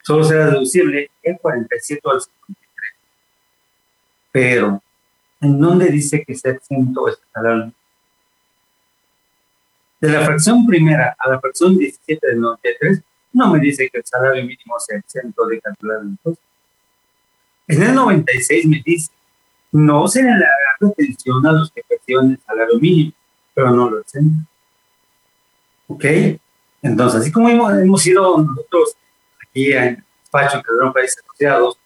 solo 0.04 0.22
será 0.22 0.46
deducible 0.50 1.10
el 1.22 1.38
47 1.38 2.00
al 2.04 2.20
53. 2.20 2.92
Pero, 4.30 4.82
¿en 5.40 5.60
dónde 5.60 5.86
dice 5.86 6.22
que 6.24 6.34
está 6.34 6.50
exento 6.50 7.08
este 7.08 7.24
salario? 7.32 7.72
De 10.00 10.08
la 10.10 10.24
fracción 10.24 10.66
primera 10.66 11.16
a 11.18 11.30
la 11.30 11.40
fracción 11.40 11.78
17 11.78 12.26
del 12.26 12.40
93, 12.40 13.02
no 13.32 13.50
me 13.50 13.58
dice 13.58 13.88
que 13.90 13.98
el 13.98 14.04
salario 14.04 14.42
mínimo 14.42 14.78
sea 14.78 14.98
exento 14.98 15.46
de 15.46 15.60
calcular 15.60 16.02
impuestos. 16.02 16.44
En 17.66 17.82
el 17.82 17.94
96 17.94 18.66
me 18.66 18.82
dice, 18.84 19.10
no 19.72 20.06
se 20.06 20.22
le 20.22 20.30
hará 20.30 20.46
atención 20.80 21.46
a 21.46 21.52
los 21.52 21.70
que 21.70 21.82
perciben 21.88 22.32
el 22.32 22.40
salario 22.46 22.78
mínimo, 22.78 23.12
pero 23.54 23.70
no 23.70 23.88
lo 23.88 24.00
exento. 24.00 24.46
¿Ok? 25.88 26.04
Entonces, 26.82 27.22
así 27.22 27.32
como 27.32 27.48
hemos, 27.48 27.72
hemos 27.72 28.06
nosotros 28.06 28.96
y 29.54 29.72
en 29.72 30.04
despacho 30.20 30.60
en 30.82 30.92
Países 30.92 31.22
Asociados, 31.24 31.78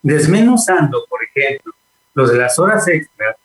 desmenuzando, 0.00 1.04
por 1.08 1.20
ejemplo, 1.24 1.72
los 2.14 2.32
de 2.32 2.38
las 2.38 2.58
horas 2.58 2.86
extras. 2.88 3.36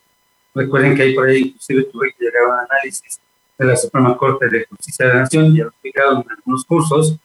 Recuerden 0.53 0.95
que 0.95 1.03
ahí 1.03 1.13
por 1.13 1.27
ahí 1.27 1.39
inclusive 1.39 1.83
tuve 1.85 2.13
que 2.13 2.25
llegar 2.25 2.43
a 2.43 2.47
un 2.47 2.59
análisis 2.71 3.19
de 3.57 3.65
la 3.65 3.75
Suprema 3.75 4.15
Corte 4.15 4.47
de 4.47 4.65
Justicia 4.65 5.07
de 5.07 5.13
la 5.13 5.19
Nación, 5.21 5.55
ya 5.55 5.63
lo 5.63 5.69
explicado 5.69 6.21
en 6.21 6.31
algunos 6.31 6.63
cursos. 6.65 7.17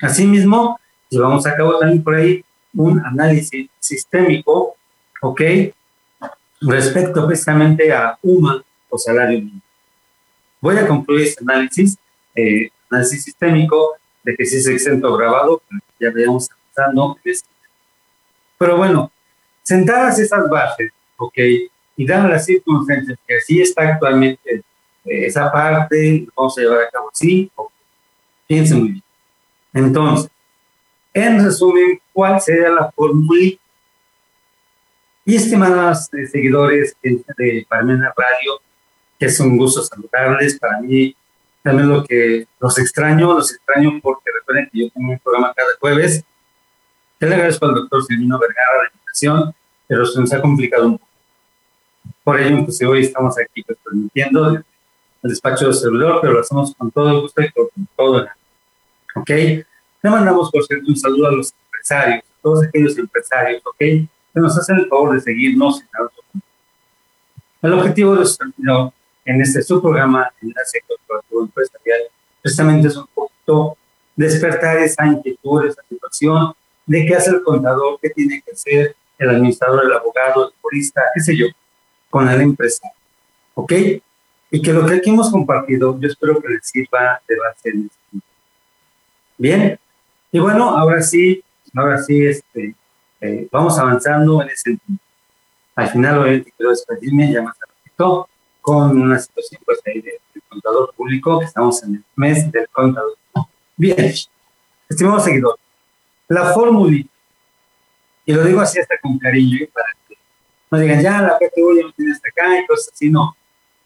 Asimismo, 0.00 0.78
llevamos 1.08 1.46
a 1.46 1.56
cabo 1.56 1.78
también 1.78 2.02
por 2.02 2.14
ahí 2.14 2.44
un 2.74 3.04
análisis 3.04 3.68
sistémico, 3.78 4.76
¿ok? 5.22 5.40
Respecto 6.60 7.26
precisamente 7.26 7.92
a 7.92 8.18
UMA 8.22 8.62
o 8.88 8.98
salario 8.98 9.38
mínimo. 9.38 9.62
Voy 10.60 10.76
a 10.76 10.86
concluir 10.86 11.26
este 11.26 11.42
análisis, 11.42 11.96
eh, 12.34 12.70
análisis 12.90 13.24
sistémico, 13.24 13.96
de 14.30 14.36
que 14.36 14.46
si 14.46 14.56
es 14.58 14.66
exento 14.66 15.16
grabado, 15.16 15.62
ya 15.98 16.10
veamos 16.10 16.48
avanzando. 16.50 17.18
Pero 18.58 18.76
bueno, 18.76 19.10
sentadas 19.62 20.18
esas 20.18 20.48
bases, 20.48 20.92
ok, 21.16 21.38
y 21.96 22.06
dadas 22.06 22.30
las 22.30 22.46
circunstancias 22.46 23.18
que 23.26 23.36
así 23.36 23.60
está 23.60 23.88
actualmente 23.88 24.62
eh, 25.04 25.26
esa 25.26 25.50
parte, 25.50 26.26
vamos 26.36 26.56
a 26.56 26.60
llevar 26.60 26.82
a 26.82 26.90
cabo 26.90 27.10
así, 27.12 27.50
okay. 27.54 27.76
fíjense 28.46 28.74
muy 28.74 28.88
bien. 28.90 29.02
Entonces, 29.72 30.30
en 31.12 31.44
resumen, 31.44 32.00
¿cuál 32.12 32.40
sería 32.40 32.70
la 32.70 32.90
fórmula? 32.92 33.40
Y 35.24 35.34
estimados 35.34 36.12
eh, 36.14 36.26
seguidores 36.26 36.96
de 37.02 37.66
Parmena 37.68 38.12
Radio, 38.16 38.60
que 39.18 39.26
es 39.26 39.38
un 39.40 39.56
gusto 39.56 39.82
saludarles, 39.82 40.58
para 40.58 40.80
mí 40.80 41.14
también 41.62 41.88
lo 41.88 42.04
que 42.04 42.46
los 42.58 42.78
extraño, 42.78 43.34
los 43.34 43.52
extraño 43.52 44.00
porque 44.02 44.30
recuerden 44.38 44.68
que 44.72 44.80
yo 44.80 44.90
tengo 44.90 45.12
un 45.12 45.18
programa 45.18 45.52
cada 45.54 45.68
jueves. 45.78 46.24
Yo 47.20 47.28
le 47.28 47.34
agradezco 47.34 47.66
al 47.66 47.74
doctor 47.74 48.04
Silvino 48.04 48.38
Vergara 48.38 48.82
la 48.82 48.90
invitación, 48.92 49.54
pero 49.86 50.06
se 50.06 50.20
nos 50.20 50.32
ha 50.32 50.40
complicado 50.40 50.86
un 50.86 50.98
poco. 50.98 51.10
Por 52.24 52.40
ello, 52.40 52.64
pues 52.64 52.80
hoy 52.82 53.00
estamos 53.00 53.38
aquí 53.38 53.62
pues, 53.62 53.78
transmitiendo 53.82 54.48
el 54.48 54.64
despacho 55.22 55.68
de 55.68 55.74
celular, 55.74 56.18
pero 56.20 56.34
lo 56.34 56.40
hacemos 56.40 56.74
con 56.74 56.90
todo 56.90 57.10
el 57.10 57.20
gusto 57.20 57.42
y 57.42 57.50
con 57.50 57.68
todo 57.96 58.20
el 58.20 58.28
¿Ok? 59.16 59.30
Le 59.30 60.10
mandamos, 60.10 60.50
por 60.50 60.64
cierto, 60.64 60.86
un 60.88 60.96
saludo 60.96 61.28
a 61.28 61.32
los 61.32 61.52
empresarios, 61.66 62.24
a 62.24 62.42
todos 62.42 62.64
aquellos 62.64 62.96
empresarios, 62.96 63.62
¿ok? 63.66 63.76
Que 63.78 64.08
nos 64.34 64.56
hacen 64.56 64.76
el 64.76 64.88
favor 64.88 65.12
de 65.14 65.20
seguirnos 65.20 65.82
en 65.82 65.88
El 67.62 67.72
objetivo 67.74 68.12
de 68.12 68.18
nuestro 68.18 68.46
en 69.30 69.40
este 69.40 69.62
su 69.62 69.80
programa 69.80 70.32
Enlace 70.42 70.82
Corporativo 70.86 71.42
Empresarial, 71.42 72.00
precisamente 72.42 72.88
es 72.88 72.96
un 72.96 73.06
poquito 73.14 73.76
despertar 74.16 74.78
esa 74.78 75.06
inquietud, 75.06 75.66
esa 75.66 75.82
situación 75.88 76.52
de 76.84 77.06
qué 77.06 77.14
hace 77.14 77.30
el 77.30 77.42
contador, 77.42 77.98
qué 78.02 78.10
tiene 78.10 78.42
que 78.42 78.50
hacer 78.52 78.96
el 79.18 79.30
administrador, 79.30 79.84
el 79.84 79.92
abogado, 79.92 80.48
el 80.48 80.54
jurista, 80.60 81.02
qué 81.14 81.20
sé 81.20 81.36
yo, 81.36 81.46
con 82.08 82.26
la 82.26 82.34
empresa. 82.34 82.88
¿Ok? 83.54 83.72
Y 84.50 84.62
que 84.62 84.72
lo 84.72 84.84
que 84.84 84.94
aquí 84.94 85.10
hemos 85.10 85.30
compartido, 85.30 85.98
yo 86.00 86.08
espero 86.08 86.40
que 86.40 86.48
les 86.48 86.66
sirva 86.66 87.20
de 87.28 87.36
base 87.38 87.68
en 87.68 87.86
este 87.86 88.26
Bien. 89.38 89.78
Y 90.32 90.38
bueno, 90.40 90.76
ahora 90.76 91.02
sí, 91.02 91.42
ahora 91.74 92.02
sí, 92.02 92.26
este, 92.26 92.74
eh, 93.20 93.48
vamos 93.50 93.78
avanzando 93.78 94.42
en 94.42 94.48
ese 94.48 94.70
sentido. 94.70 94.98
Al 95.76 95.88
final, 95.88 96.18
obviamente, 96.18 96.52
quiero 96.56 96.70
despedirme 96.70 97.32
ya 97.32 97.42
más 97.42 97.56
ratito 97.58 98.29
con 98.60 99.00
una 99.00 99.18
situación 99.18 99.60
pues 99.64 99.80
ahí 99.86 100.00
del 100.00 100.14
contador 100.48 100.94
público, 100.94 101.38
que 101.38 101.46
estamos 101.46 101.82
en 101.82 101.96
el 101.96 102.04
mes 102.16 102.50
del 102.50 102.68
contador. 102.68 103.14
Bien, 103.76 104.12
Estimado 104.88 105.20
seguidor, 105.20 105.58
la 106.28 106.52
fórmula, 106.52 106.96
y 108.26 108.32
lo 108.32 108.44
digo 108.44 108.60
así 108.60 108.80
hasta 108.80 108.98
con 108.98 109.18
cariño, 109.18 109.58
¿eh? 109.62 109.70
para 109.72 109.86
que 110.08 110.16
no 110.70 110.78
digan, 110.78 111.00
ya 111.00 111.22
la 111.22 111.38
PTU 111.38 111.76
ya 111.76 111.82
no 111.84 111.92
tiene 111.92 112.12
hasta 112.12 112.28
acá 112.28 112.58
y 112.58 112.66
cosas 112.66 112.92
así, 112.92 113.08
no. 113.08 113.36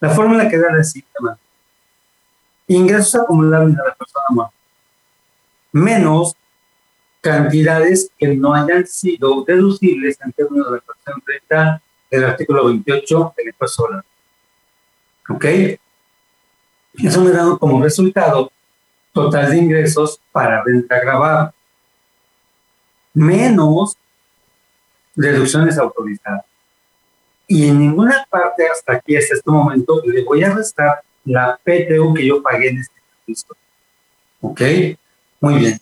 La 0.00 0.10
fórmula 0.10 0.48
que 0.48 0.58
da 0.58 0.72
la 0.72 0.82
siguiente 0.82 1.18
Ingresos 2.66 3.16
acumulables 3.16 3.76
de 3.76 3.82
la 3.82 3.94
persona 3.94 4.24
muerta 4.30 4.54
menos 5.74 6.36
cantidades 7.20 8.10
que 8.16 8.28
no 8.28 8.54
hayan 8.54 8.86
sido 8.86 9.44
deducibles 9.44 10.16
en 10.24 10.32
términos 10.32 10.70
de 10.70 10.76
la 10.76 10.82
fracción 10.82 11.20
30 11.48 11.82
del 12.10 12.24
artículo 12.24 12.66
28 12.66 13.34
del 13.36 13.48
impuesto 13.48 13.82
solar. 13.82 14.04
¿Ok? 15.28 15.44
Eso 17.02 17.20
me 17.22 17.30
da 17.30 17.56
como 17.58 17.82
resultado 17.82 18.50
total 19.12 19.50
de 19.50 19.58
ingresos 19.58 20.20
para 20.32 20.62
renta 20.62 20.98
grabada, 21.00 21.54
menos 23.12 23.96
deducciones 25.14 25.78
autorizadas. 25.78 26.44
Y 27.46 27.68
en 27.68 27.78
ninguna 27.78 28.26
parte 28.28 28.66
hasta 28.66 28.94
aquí, 28.94 29.16
hasta 29.16 29.34
este 29.34 29.50
momento, 29.50 30.02
le 30.04 30.24
voy 30.24 30.42
a 30.42 30.54
restar 30.54 31.02
la 31.24 31.58
PTU 31.62 32.14
que 32.14 32.26
yo 32.26 32.42
pagué 32.42 32.68
en 32.68 32.78
este 32.78 32.94
ejercicio. 32.98 33.56
¿Ok? 34.40 34.60
Muy 35.40 35.54
bien. 35.58 35.80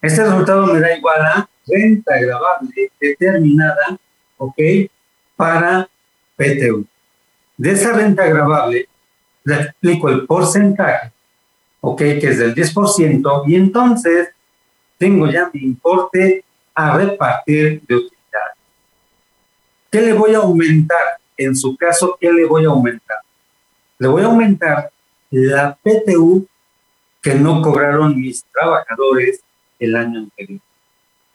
Este 0.00 0.24
resultado 0.24 0.66
me 0.66 0.80
da 0.80 0.96
igual 0.96 1.20
a 1.20 1.48
renta 1.66 2.18
grabable 2.18 2.90
determinada, 3.00 3.98
¿ok? 4.36 4.58
Para 5.36 5.88
PTU. 6.36 6.86
De 7.62 7.70
esa 7.70 7.92
renta 7.92 8.26
grabable, 8.26 8.88
le 9.44 9.54
explico 9.54 10.08
el 10.08 10.26
porcentaje, 10.26 11.12
¿ok? 11.80 11.96
Que 11.96 12.30
es 12.30 12.40
del 12.40 12.56
10%, 12.56 13.44
y 13.46 13.54
entonces 13.54 14.30
tengo 14.98 15.28
ya 15.28 15.48
mi 15.52 15.60
importe 15.60 16.44
a 16.74 16.96
repartir 16.96 17.80
de 17.86 17.94
utilidad. 17.94 18.50
¿Qué 19.92 20.00
le 20.00 20.12
voy 20.12 20.34
a 20.34 20.38
aumentar? 20.38 21.20
En 21.36 21.54
su 21.54 21.76
caso, 21.76 22.18
¿qué 22.20 22.32
le 22.32 22.46
voy 22.46 22.64
a 22.64 22.70
aumentar? 22.70 23.18
Le 23.96 24.08
voy 24.08 24.22
a 24.22 24.26
aumentar 24.26 24.90
la 25.30 25.78
PTU 25.80 26.44
que 27.20 27.36
no 27.36 27.62
cobraron 27.62 28.20
mis 28.20 28.44
trabajadores 28.46 29.40
el 29.78 29.94
año 29.94 30.18
anterior. 30.18 30.60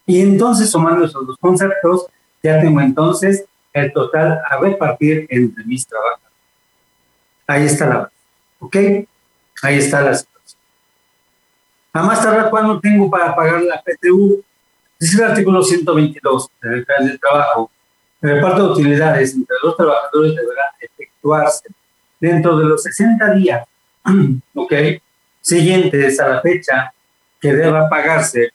Y 0.06 0.20
entonces, 0.20 0.70
sumando 0.70 1.06
esos 1.06 1.26
dos 1.26 1.38
conceptos, 1.40 2.08
ya 2.44 2.60
tengo 2.60 2.82
entonces 2.82 3.46
el 3.78 3.94
total 3.94 4.42
a 4.50 4.58
repartir 4.58 5.28
entre 5.30 5.64
mis 5.66 5.86
trabajadores. 5.88 6.28
Ahí 7.48 7.66
está 7.66 7.86
la. 7.88 8.12
¿Ok? 8.60 8.76
Ahí 9.64 9.78
está 9.78 10.02
la 10.02 10.14
situación. 10.14 10.60
A 11.94 12.04
más 12.04 12.22
tardar, 12.22 12.50
¿cuándo 12.50 12.80
tengo 12.80 13.10
para 13.10 13.36
pagar 13.36 13.62
la 13.62 13.82
PTU? 13.82 14.44
Dice 15.00 15.18
el 15.18 15.32
artículo 15.32 15.64
122 15.64 16.50
del 16.62 16.86
plan 16.86 17.08
del 17.08 17.20
trabajo. 17.20 17.72
El 18.22 18.32
reparto 18.32 18.64
de 18.64 18.74
utilidades 18.74 19.34
entre 19.34 19.56
los 19.64 19.78
trabajadores 19.78 20.36
deberá 20.36 20.64
efectuarse 20.80 21.70
dentro 22.20 22.58
de 22.58 22.66
los 22.66 22.84
60 22.84 23.34
días, 23.36 23.68
¿ok? 24.56 24.74
Siguientes 25.42 26.20
a 26.20 26.28
la 26.28 26.42
fecha 26.42 26.94
que 27.40 27.54
deba 27.54 27.88
pagarse 27.90 28.50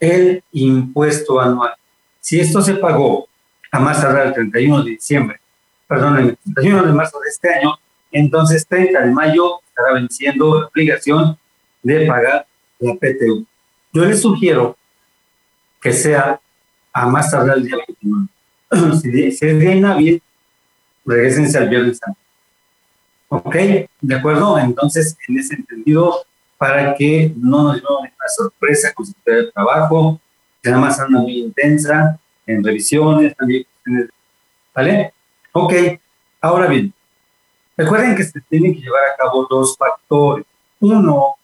el 0.00 0.42
impuesto 0.52 1.40
anual. 1.40 1.74
Si 2.20 2.40
esto 2.40 2.62
se 2.62 2.74
pagó 2.74 3.28
a 3.72 3.80
más 3.80 4.00
tardar 4.00 4.26
el 4.28 4.34
31 4.34 4.84
de 4.84 4.90
diciembre, 4.90 5.40
perdón, 5.88 6.18
el 6.18 6.38
31 6.54 6.84
de 6.84 6.92
marzo 6.92 7.18
de 7.20 7.28
este 7.30 7.52
año, 7.54 7.74
entonces 8.12 8.66
30 8.66 9.00
de 9.00 9.10
mayo 9.10 9.60
estará 9.66 9.94
venciendo 9.94 10.60
la 10.60 10.66
obligación 10.66 11.38
de 11.82 12.06
pagar 12.06 12.46
la 12.78 12.94
PTU. 12.94 13.46
Yo 13.92 14.04
les 14.04 14.20
sugiero 14.20 14.76
que 15.80 15.92
sea 15.92 16.38
a 16.92 17.06
más 17.06 17.30
tardar 17.30 17.56
el 17.56 17.64
día 17.64 17.76
29. 17.76 18.28
si, 19.38 19.46
es 19.46 19.58
día 19.58 19.74
inhábil, 19.74 20.22
regresense 21.06 21.56
al 21.56 21.70
viernes. 21.70 21.98
¿Ok? 23.28 23.56
¿De 24.00 24.14
acuerdo? 24.14 24.58
Entonces, 24.58 25.16
en 25.26 25.38
ese 25.38 25.54
entendido, 25.54 26.26
para 26.58 26.94
que 26.94 27.32
no 27.36 27.62
nos 27.62 27.76
llevemos 27.76 28.00
una 28.00 28.28
sorpresa 28.36 28.92
con 28.92 29.06
su 29.06 29.14
trabajo, 29.54 30.20
que 30.62 30.70
nada 30.70 30.82
más 30.82 31.00
anda 31.00 31.18
muy 31.18 31.38
intensa 31.38 32.18
en 32.46 32.64
revisiones, 32.64 33.36
también 33.36 33.64
¿vale? 34.74 35.12
Ok, 35.52 35.72
ahora 36.40 36.66
bien, 36.66 36.92
recuerden 37.76 38.16
que 38.16 38.24
se 38.24 38.40
tienen 38.42 38.74
que 38.74 38.80
llevar 38.80 39.02
a 39.04 39.16
cabo 39.16 39.46
dos 39.48 39.76
factores. 39.76 40.46
Uno, 40.80 41.36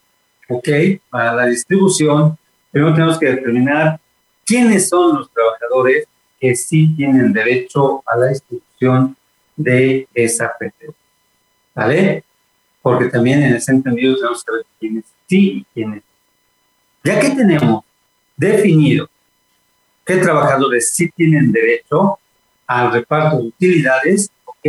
ok, 0.48 0.68
para 1.10 1.32
la 1.32 1.46
distribución, 1.46 2.36
primero 2.70 2.94
tenemos 2.94 3.18
que 3.18 3.26
determinar 3.26 4.00
quiénes 4.44 4.88
son 4.88 5.18
los 5.18 5.30
trabajadores 5.30 6.06
que 6.40 6.54
sí 6.54 6.94
tienen 6.96 7.32
derecho 7.32 8.02
a 8.06 8.16
la 8.16 8.26
distribución 8.28 9.16
de 9.56 10.08
esa 10.14 10.52
PTU. 10.58 10.94
¿Vale? 11.74 12.24
porque 12.88 13.06
también 13.10 13.42
en 13.42 13.54
ese 13.54 13.72
entendido 13.72 14.16
tenemos 14.16 14.42
que 14.42 14.52
ver 14.52 14.66
quiénes 14.78 15.04
sí 15.26 15.58
y 15.58 15.64
quiénes 15.74 16.02
Ya 17.04 17.20
que 17.20 17.30
tenemos 17.30 17.84
definido 18.36 19.10
qué 20.08 20.16
trabajadores 20.16 20.94
sí 20.94 21.10
tienen 21.14 21.52
derecho 21.52 22.18
al 22.66 22.90
reparto 22.90 23.36
de 23.36 23.48
utilidades, 23.48 24.30
¿ok? 24.46 24.66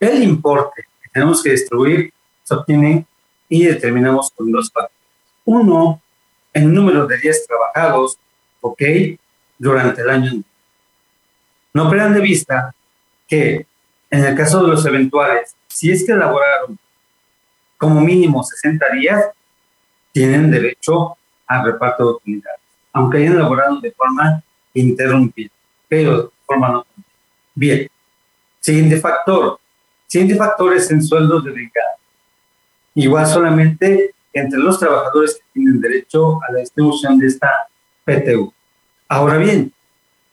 El 0.00 0.22
importe 0.22 0.82
que 1.02 1.08
tenemos 1.10 1.42
que 1.42 1.52
distribuir 1.52 2.12
se 2.42 2.54
obtiene 2.54 3.06
y 3.48 3.64
determinamos 3.64 4.30
con 4.36 4.52
dos 4.52 4.70
partes. 4.70 4.94
Uno, 5.46 6.02
el 6.52 6.70
número 6.72 7.06
de 7.06 7.16
días 7.16 7.42
trabajados, 7.48 8.18
¿ok? 8.60 8.82
Durante 9.58 10.02
el 10.02 10.10
año. 10.10 10.32
No 11.72 11.88
pierdan 11.88 12.12
de 12.12 12.20
vista 12.20 12.74
que 13.26 13.66
en 14.10 14.24
el 14.26 14.36
caso 14.36 14.62
de 14.62 14.68
los 14.68 14.84
eventuales, 14.84 15.56
si 15.68 15.90
es 15.90 16.04
que 16.04 16.12
elaboraron 16.12 16.78
como 17.78 18.02
mínimo 18.02 18.44
60 18.44 18.86
días, 18.90 19.24
tienen 20.12 20.50
derecho 20.50 21.16
a 21.46 21.64
reparto 21.64 22.04
de 22.04 22.12
utilidades, 22.12 22.60
aunque 22.94 23.18
hayan 23.18 23.34
elaborado 23.34 23.80
de 23.80 23.90
forma 23.90 24.42
interrumpida, 24.72 25.50
pero 25.88 26.22
de 26.22 26.30
forma 26.46 26.68
no 26.70 26.86
Bien. 27.54 27.88
Siguiente 28.60 28.98
factor. 28.98 29.58
Siguiente 30.06 30.36
factor 30.36 30.74
es 30.74 30.90
en 30.90 31.02
sueldos 31.02 31.44
de 31.44 31.50
brigada. 31.50 31.96
Igual 32.94 33.26
solamente 33.26 34.14
entre 34.32 34.58
los 34.58 34.78
trabajadores 34.78 35.34
que 35.34 35.42
tienen 35.52 35.80
derecho 35.80 36.40
a 36.42 36.52
la 36.52 36.60
distribución 36.60 37.18
de 37.18 37.26
esta 37.26 37.50
PTU. 38.04 38.52
Ahora 39.08 39.36
bien, 39.38 39.72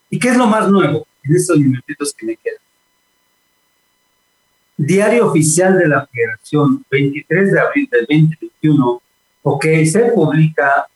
¿y 0.10 0.18
qué 0.18 0.30
es 0.30 0.38
lo 0.38 0.48
más 0.48 0.68
nuevo 0.70 1.06
en 1.24 1.36
estos 1.36 1.58
minutitos 1.60 2.14
que 2.14 2.26
me 2.26 2.36
quedan? 2.36 2.58
Diario 4.78 5.28
Oficial 5.28 5.78
de 5.78 5.88
la 5.88 6.08
Federación, 6.08 6.84
23 6.90 7.52
de 7.52 7.60
abril 7.60 7.90
del 7.92 8.02
2021, 8.02 9.02
ok, 9.44 9.66
se 9.86 10.12
publica 10.16 10.88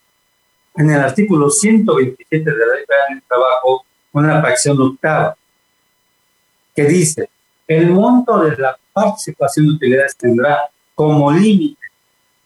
en 0.76 0.90
el 0.90 1.00
artículo 1.00 1.50
127 1.50 2.50
de 2.50 2.56
la 2.56 2.74
Ley 2.74 2.84
del 3.10 3.22
Trabajo 3.22 3.84
una 4.12 4.40
fracción 4.40 4.80
octava 4.80 5.36
que 6.74 6.84
dice, 6.84 7.28
el 7.66 7.90
monto 7.90 8.38
de 8.44 8.56
la 8.56 8.78
participación 8.92 9.66
de 9.66 9.72
utilidades 9.72 10.16
tendrá 10.16 10.68
como 10.94 11.32
límite 11.32 11.80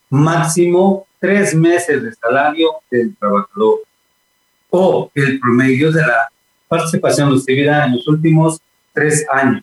máximo 0.08 1.06
tres 1.18 1.54
meses 1.54 2.02
de 2.02 2.12
salario 2.14 2.70
del 2.90 3.14
trabajador 3.16 3.80
o 4.70 5.10
el 5.14 5.38
promedio 5.38 5.92
de 5.92 6.02
la 6.02 6.28
participación 6.68 7.32
recibida 7.32 7.84
en 7.84 7.96
los 7.96 8.08
últimos 8.08 8.60
tres 8.92 9.26
años 9.30 9.62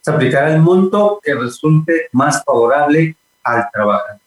se 0.00 0.10
aplicará 0.10 0.54
el 0.54 0.60
monto 0.60 1.20
que 1.22 1.34
resulte 1.34 2.08
más 2.12 2.42
favorable 2.44 3.16
al 3.42 3.68
trabajador. 3.70 4.20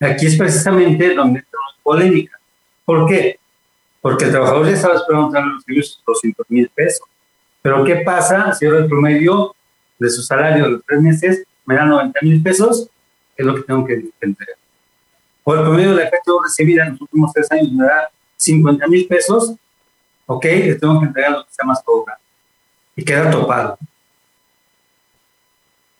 Aquí 0.00 0.26
es 0.26 0.36
precisamente 0.36 1.14
donde 1.14 1.40
entra 1.40 1.60
polémica. 1.82 2.35
¿Por 2.86 3.06
qué? 3.06 3.38
Porque 4.00 4.24
el 4.24 4.30
trabajador 4.30 4.66
ya 4.66 4.72
estaba 4.72 4.94
esperando 4.94 5.38
los 5.66 6.02
200 6.06 6.46
mil 6.48 6.68
pesos. 6.70 7.06
Pero 7.60 7.84
¿qué 7.84 7.96
pasa 7.96 8.54
si 8.54 8.64
ahora 8.64 8.78
el 8.78 8.86
promedio 8.86 9.54
de 9.98 10.08
su 10.08 10.22
salario 10.22 10.64
de 10.64 10.70
los 10.70 10.84
tres 10.86 11.02
meses 11.02 11.44
me 11.66 11.74
da 11.74 11.84
90 11.84 12.20
mil 12.22 12.42
pesos? 12.42 12.88
Es 13.36 13.44
lo 13.44 13.56
que 13.56 13.62
tengo 13.62 13.84
que 13.84 14.08
entregar. 14.20 14.56
O 15.42 15.54
el 15.54 15.62
promedio 15.62 15.90
de 15.90 15.96
la 15.96 16.02
efecto 16.04 16.40
recibida 16.40 16.86
en 16.86 16.92
los 16.92 17.00
últimos 17.00 17.32
tres 17.32 17.50
años 17.50 17.72
me 17.72 17.84
da 17.84 18.08
50 18.36 18.86
mil 18.86 19.06
pesos. 19.08 19.54
Ok, 20.26 20.44
le 20.44 20.74
tengo 20.76 21.00
que 21.00 21.06
entregar 21.06 21.32
lo 21.32 21.44
que 21.44 21.52
sea 21.52 21.66
más 21.66 21.82
favorable. 21.84 22.22
Y 22.94 23.04
queda 23.04 23.30
topado. 23.30 23.78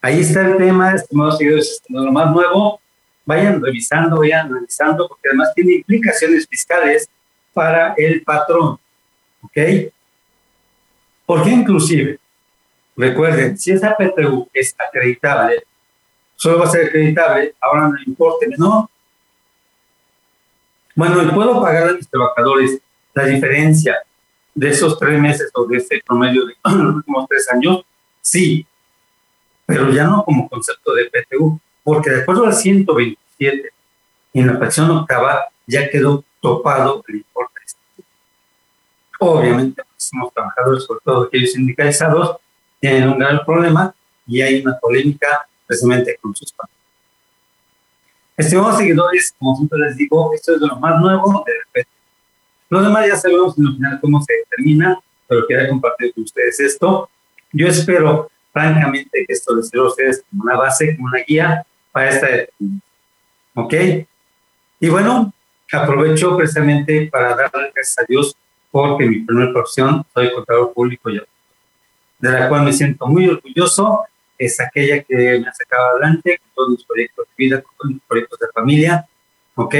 Ahí 0.01 0.21
está 0.21 0.47
el 0.49 0.57
tema, 0.57 0.93
estimados 0.93 1.39
seguidores, 1.39 1.83
lo 1.89 2.13
más 2.13 2.33
nuevo. 2.33 2.81
Vayan 3.27 3.61
revisando, 3.61 4.21
vayan 4.21 4.47
analizando, 4.47 5.07
porque 5.09 5.29
además 5.29 5.53
tiene 5.55 5.75
implicaciones 5.75 6.47
fiscales 6.49 7.11
para 7.53 7.93
el 7.99 8.23
patrón. 8.23 8.79
¿Ok? 9.43 9.59
Porque 11.27 11.51
inclusive, 11.51 12.19
recuerden, 12.97 13.59
si 13.59 13.73
esa 13.73 13.97
PTU 13.97 14.49
es 14.55 14.75
acreditable, 14.79 15.65
solo 16.37 16.61
va 16.61 16.67
a 16.67 16.71
ser 16.71 16.87
acreditable, 16.87 17.55
ahora 17.61 17.89
no 17.89 17.97
importe, 18.07 18.49
¿no? 18.57 18.89
Bueno, 20.95 21.23
y 21.23 21.27
puedo 21.27 21.61
pagar 21.61 21.89
a 21.89 21.93
mis 21.93 22.09
trabajadores 22.09 22.81
la 23.13 23.25
diferencia 23.25 23.99
de 24.55 24.71
esos 24.71 24.99
tres 24.99 25.21
meses 25.21 25.51
o 25.53 25.67
de 25.67 25.77
ese 25.79 26.03
promedio 26.07 26.47
de 26.47 26.55
los 26.65 26.95
últimos 26.97 27.29
tres 27.29 27.51
años, 27.53 27.85
sí, 28.21 28.67
pero 29.67 29.91
ya 29.91 30.05
no 30.05 30.25
como 30.25 30.49
concepto 30.49 30.95
de 30.95 31.11
PTU, 31.11 31.61
porque 31.87 32.11
de 32.11 32.23
acuerdo 32.23 32.47
al 32.47 32.53
127 32.53 33.71
en 34.35 34.47
la 34.49 34.57
fracción 34.57 34.91
octava 34.91 35.47
ya 35.69 35.89
quedó 35.89 36.25
topado 36.41 37.05
el 37.07 37.15
importe. 37.19 37.61
Obviamente, 39.21 39.85
pues, 39.85 40.11
somos 40.11 40.35
trabajadores, 40.35 40.83
sobre 40.83 41.01
todo 41.05 41.23
aquellos 41.23 41.53
sindicalizados, 41.53 42.39
tienen 42.81 43.09
un 43.09 43.21
gran 43.21 43.39
problema 43.47 43.95
y 44.27 44.41
hay 44.41 44.63
una 44.63 44.77
polémica 44.81 45.47
precisamente 45.65 46.19
con 46.21 46.35
sus 46.35 46.53
padres. 46.53 46.75
Estimados 48.37 48.79
seguidores, 48.79 49.33
como 49.39 49.55
siempre 49.55 49.79
les 49.79 49.97
digo, 49.97 50.33
esto 50.35 50.57
es 50.57 50.61
lo 50.61 50.75
más 50.81 51.01
nuevo 51.01 51.45
de 51.47 51.53
repente. 51.67 51.91
Lo 52.69 52.83
demás 52.83 53.07
ya 53.07 53.17
sabemos 53.17 53.57
en 53.57 53.65
el 53.65 53.75
final 53.77 54.01
cómo 54.01 54.21
se 54.25 54.33
determina, 54.35 54.99
pero 55.29 55.47
quería 55.47 55.69
compartir 55.69 56.13
con 56.13 56.25
ustedes 56.25 56.59
esto. 56.59 57.09
Yo 57.53 57.69
espero, 57.69 58.29
francamente, 58.53 59.25
que 59.25 59.33
esto 59.33 59.55
les 59.55 59.69
sirva 59.69 59.85
a 59.85 59.89
ustedes 59.91 60.25
como 60.29 60.43
una 60.43 60.57
base, 60.57 60.97
como 60.97 61.07
una 61.07 61.21
guía 61.21 61.65
para 61.97 62.13
determinación. 62.13 62.83
¿Ok? 63.55 63.75
Y 64.81 64.89
bueno, 64.91 65.33
aprovecho 65.73 66.37
precisamente 66.37 67.09
para 67.11 67.35
darle 67.35 67.73
gracias 67.75 67.99
a 67.99 68.05
Dios 68.07 68.37
porque 68.71 69.07
mi 69.07 69.21
primera 69.21 69.51
profesión 69.51 70.05
soy 70.13 70.31
contador 70.31 70.75
público 70.75 71.09
y 71.09 71.23
de 72.19 72.31
la 72.31 72.51
cual 72.51 72.65
me 72.65 72.73
siento 72.75 73.07
muy 73.07 73.27
orgulloso 73.27 74.03
es 74.37 74.61
aquella 74.61 75.03
que 75.03 75.39
me 75.41 75.49
ha 75.49 75.55
sacado 75.55 75.93
adelante 75.93 76.39
con 76.39 76.51
todos 76.55 76.71
mis 76.71 76.85
proyectos 76.85 77.27
de 77.29 77.33
vida, 77.37 77.63
con 77.63 77.75
todos 77.79 77.93
mis 77.93 78.03
proyectos 78.03 78.39
de 78.41 78.47
familia, 78.53 79.09
¿ok? 79.55 79.75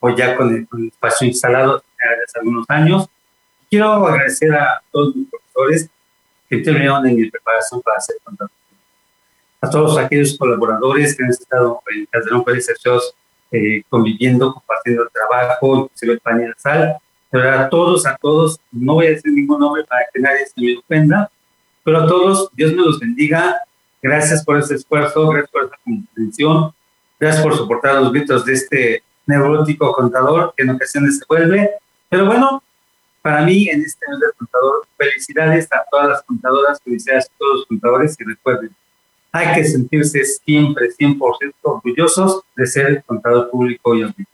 O 0.00 0.10
ya 0.10 0.36
con 0.36 0.52
el, 0.52 0.88
espacio 0.88 1.28
instalado 1.28 1.76
hace 1.76 2.38
algunos 2.40 2.64
años. 2.68 3.08
Quiero 3.70 3.92
agradecer 3.92 4.52
a 4.52 4.82
todos 4.90 5.14
mis 5.14 5.28
profesores 5.28 5.88
que 6.48 6.56
terminaron 6.58 7.06
en 7.06 7.14
mi 7.14 7.30
preparación 7.30 7.80
para 7.82 8.00
ser 8.00 8.16
contador. 8.24 8.50
A 9.62 9.70
todos 9.70 9.96
aquellos 9.96 10.36
colaboradores 10.36 11.16
que 11.16 11.24
han 11.24 11.30
estado 11.30 11.80
en 11.94 12.06
Calderón 12.06 12.44
Pérez 12.44 12.68
eh, 13.52 13.82
conviviendo, 13.88 14.52
compartiendo 14.52 15.04
el 15.04 15.08
trabajo, 15.10 15.84
inclusive 15.84 16.12
el 16.12 16.20
pan 16.20 16.42
y 16.42 16.60
sal. 16.60 16.96
Pero 17.30 17.50
a 17.50 17.68
todos, 17.70 18.04
a 18.06 18.16
todos, 18.20 18.60
no 18.70 18.94
voy 18.94 19.06
a 19.06 19.10
decir 19.10 19.32
ningún 19.32 19.60
nombre 19.60 19.84
para 19.84 20.02
que 20.12 20.20
nadie 20.20 20.44
se 20.46 20.60
me 20.60 20.76
ofenda, 20.76 21.30
pero 21.82 22.02
a 22.02 22.06
todos, 22.06 22.50
Dios 22.54 22.72
me 22.74 22.82
los 22.82 23.00
bendiga, 23.00 23.62
Gracias 24.02 24.44
por 24.44 24.58
ese 24.58 24.74
esfuerzo, 24.74 25.28
gracias 25.28 25.50
por 25.52 25.64
esa 25.64 25.76
comprensión, 25.84 26.74
gracias 27.20 27.40
por 27.40 27.56
soportar 27.56 28.02
los 28.02 28.12
gritos 28.12 28.44
de 28.44 28.52
este 28.54 29.04
neurótico 29.26 29.92
contador 29.92 30.52
que 30.56 30.64
en 30.64 30.70
ocasiones 30.70 31.18
se 31.18 31.24
vuelve. 31.28 31.70
Pero 32.08 32.26
bueno, 32.26 32.64
para 33.22 33.42
mí 33.42 33.68
en 33.68 33.80
este 33.80 34.04
mes 34.08 34.18
del 34.18 34.32
contador, 34.36 34.88
felicidades 34.96 35.72
a 35.72 35.84
todas 35.88 36.08
las 36.08 36.22
contadoras, 36.24 36.82
felicidades 36.82 37.26
a 37.26 37.38
todos 37.38 37.58
los 37.58 37.66
contadores 37.66 38.16
y 38.18 38.24
recuerden, 38.24 38.74
hay 39.32 39.54
que 39.54 39.64
sentirse 39.64 40.22
siempre 40.24 40.90
100% 40.90 41.52
orgullosos 41.62 42.42
de 42.54 42.66
ser 42.66 43.02
contador 43.04 43.50
público 43.50 43.94
y 43.94 44.02
amigo. 44.02 44.30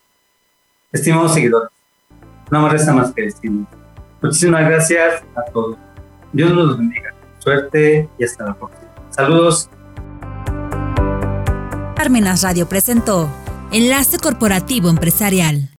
Estimados 0.93 1.35
seguidores, 1.35 1.71
no 2.51 2.63
me 2.63 2.69
resta 2.69 2.93
más 2.93 3.13
que 3.13 3.23
decir. 3.23 3.53
Muchísimas 4.21 4.63
gracias 4.63 5.23
a 5.37 5.43
todos. 5.53 5.77
Dios 6.33 6.53
nos 6.53 6.77
bendiga. 6.77 7.15
Suerte 7.39 8.09
y 8.19 8.25
hasta 8.25 8.47
la 8.47 8.55
próxima. 8.55 8.91
Saludos. 9.11 9.71
Armenas 11.97 12.43
Radio 12.43 12.69
presentó 12.69 13.29
Enlace 13.71 14.19
Corporativo 14.19 14.89
Empresarial. 14.89 15.69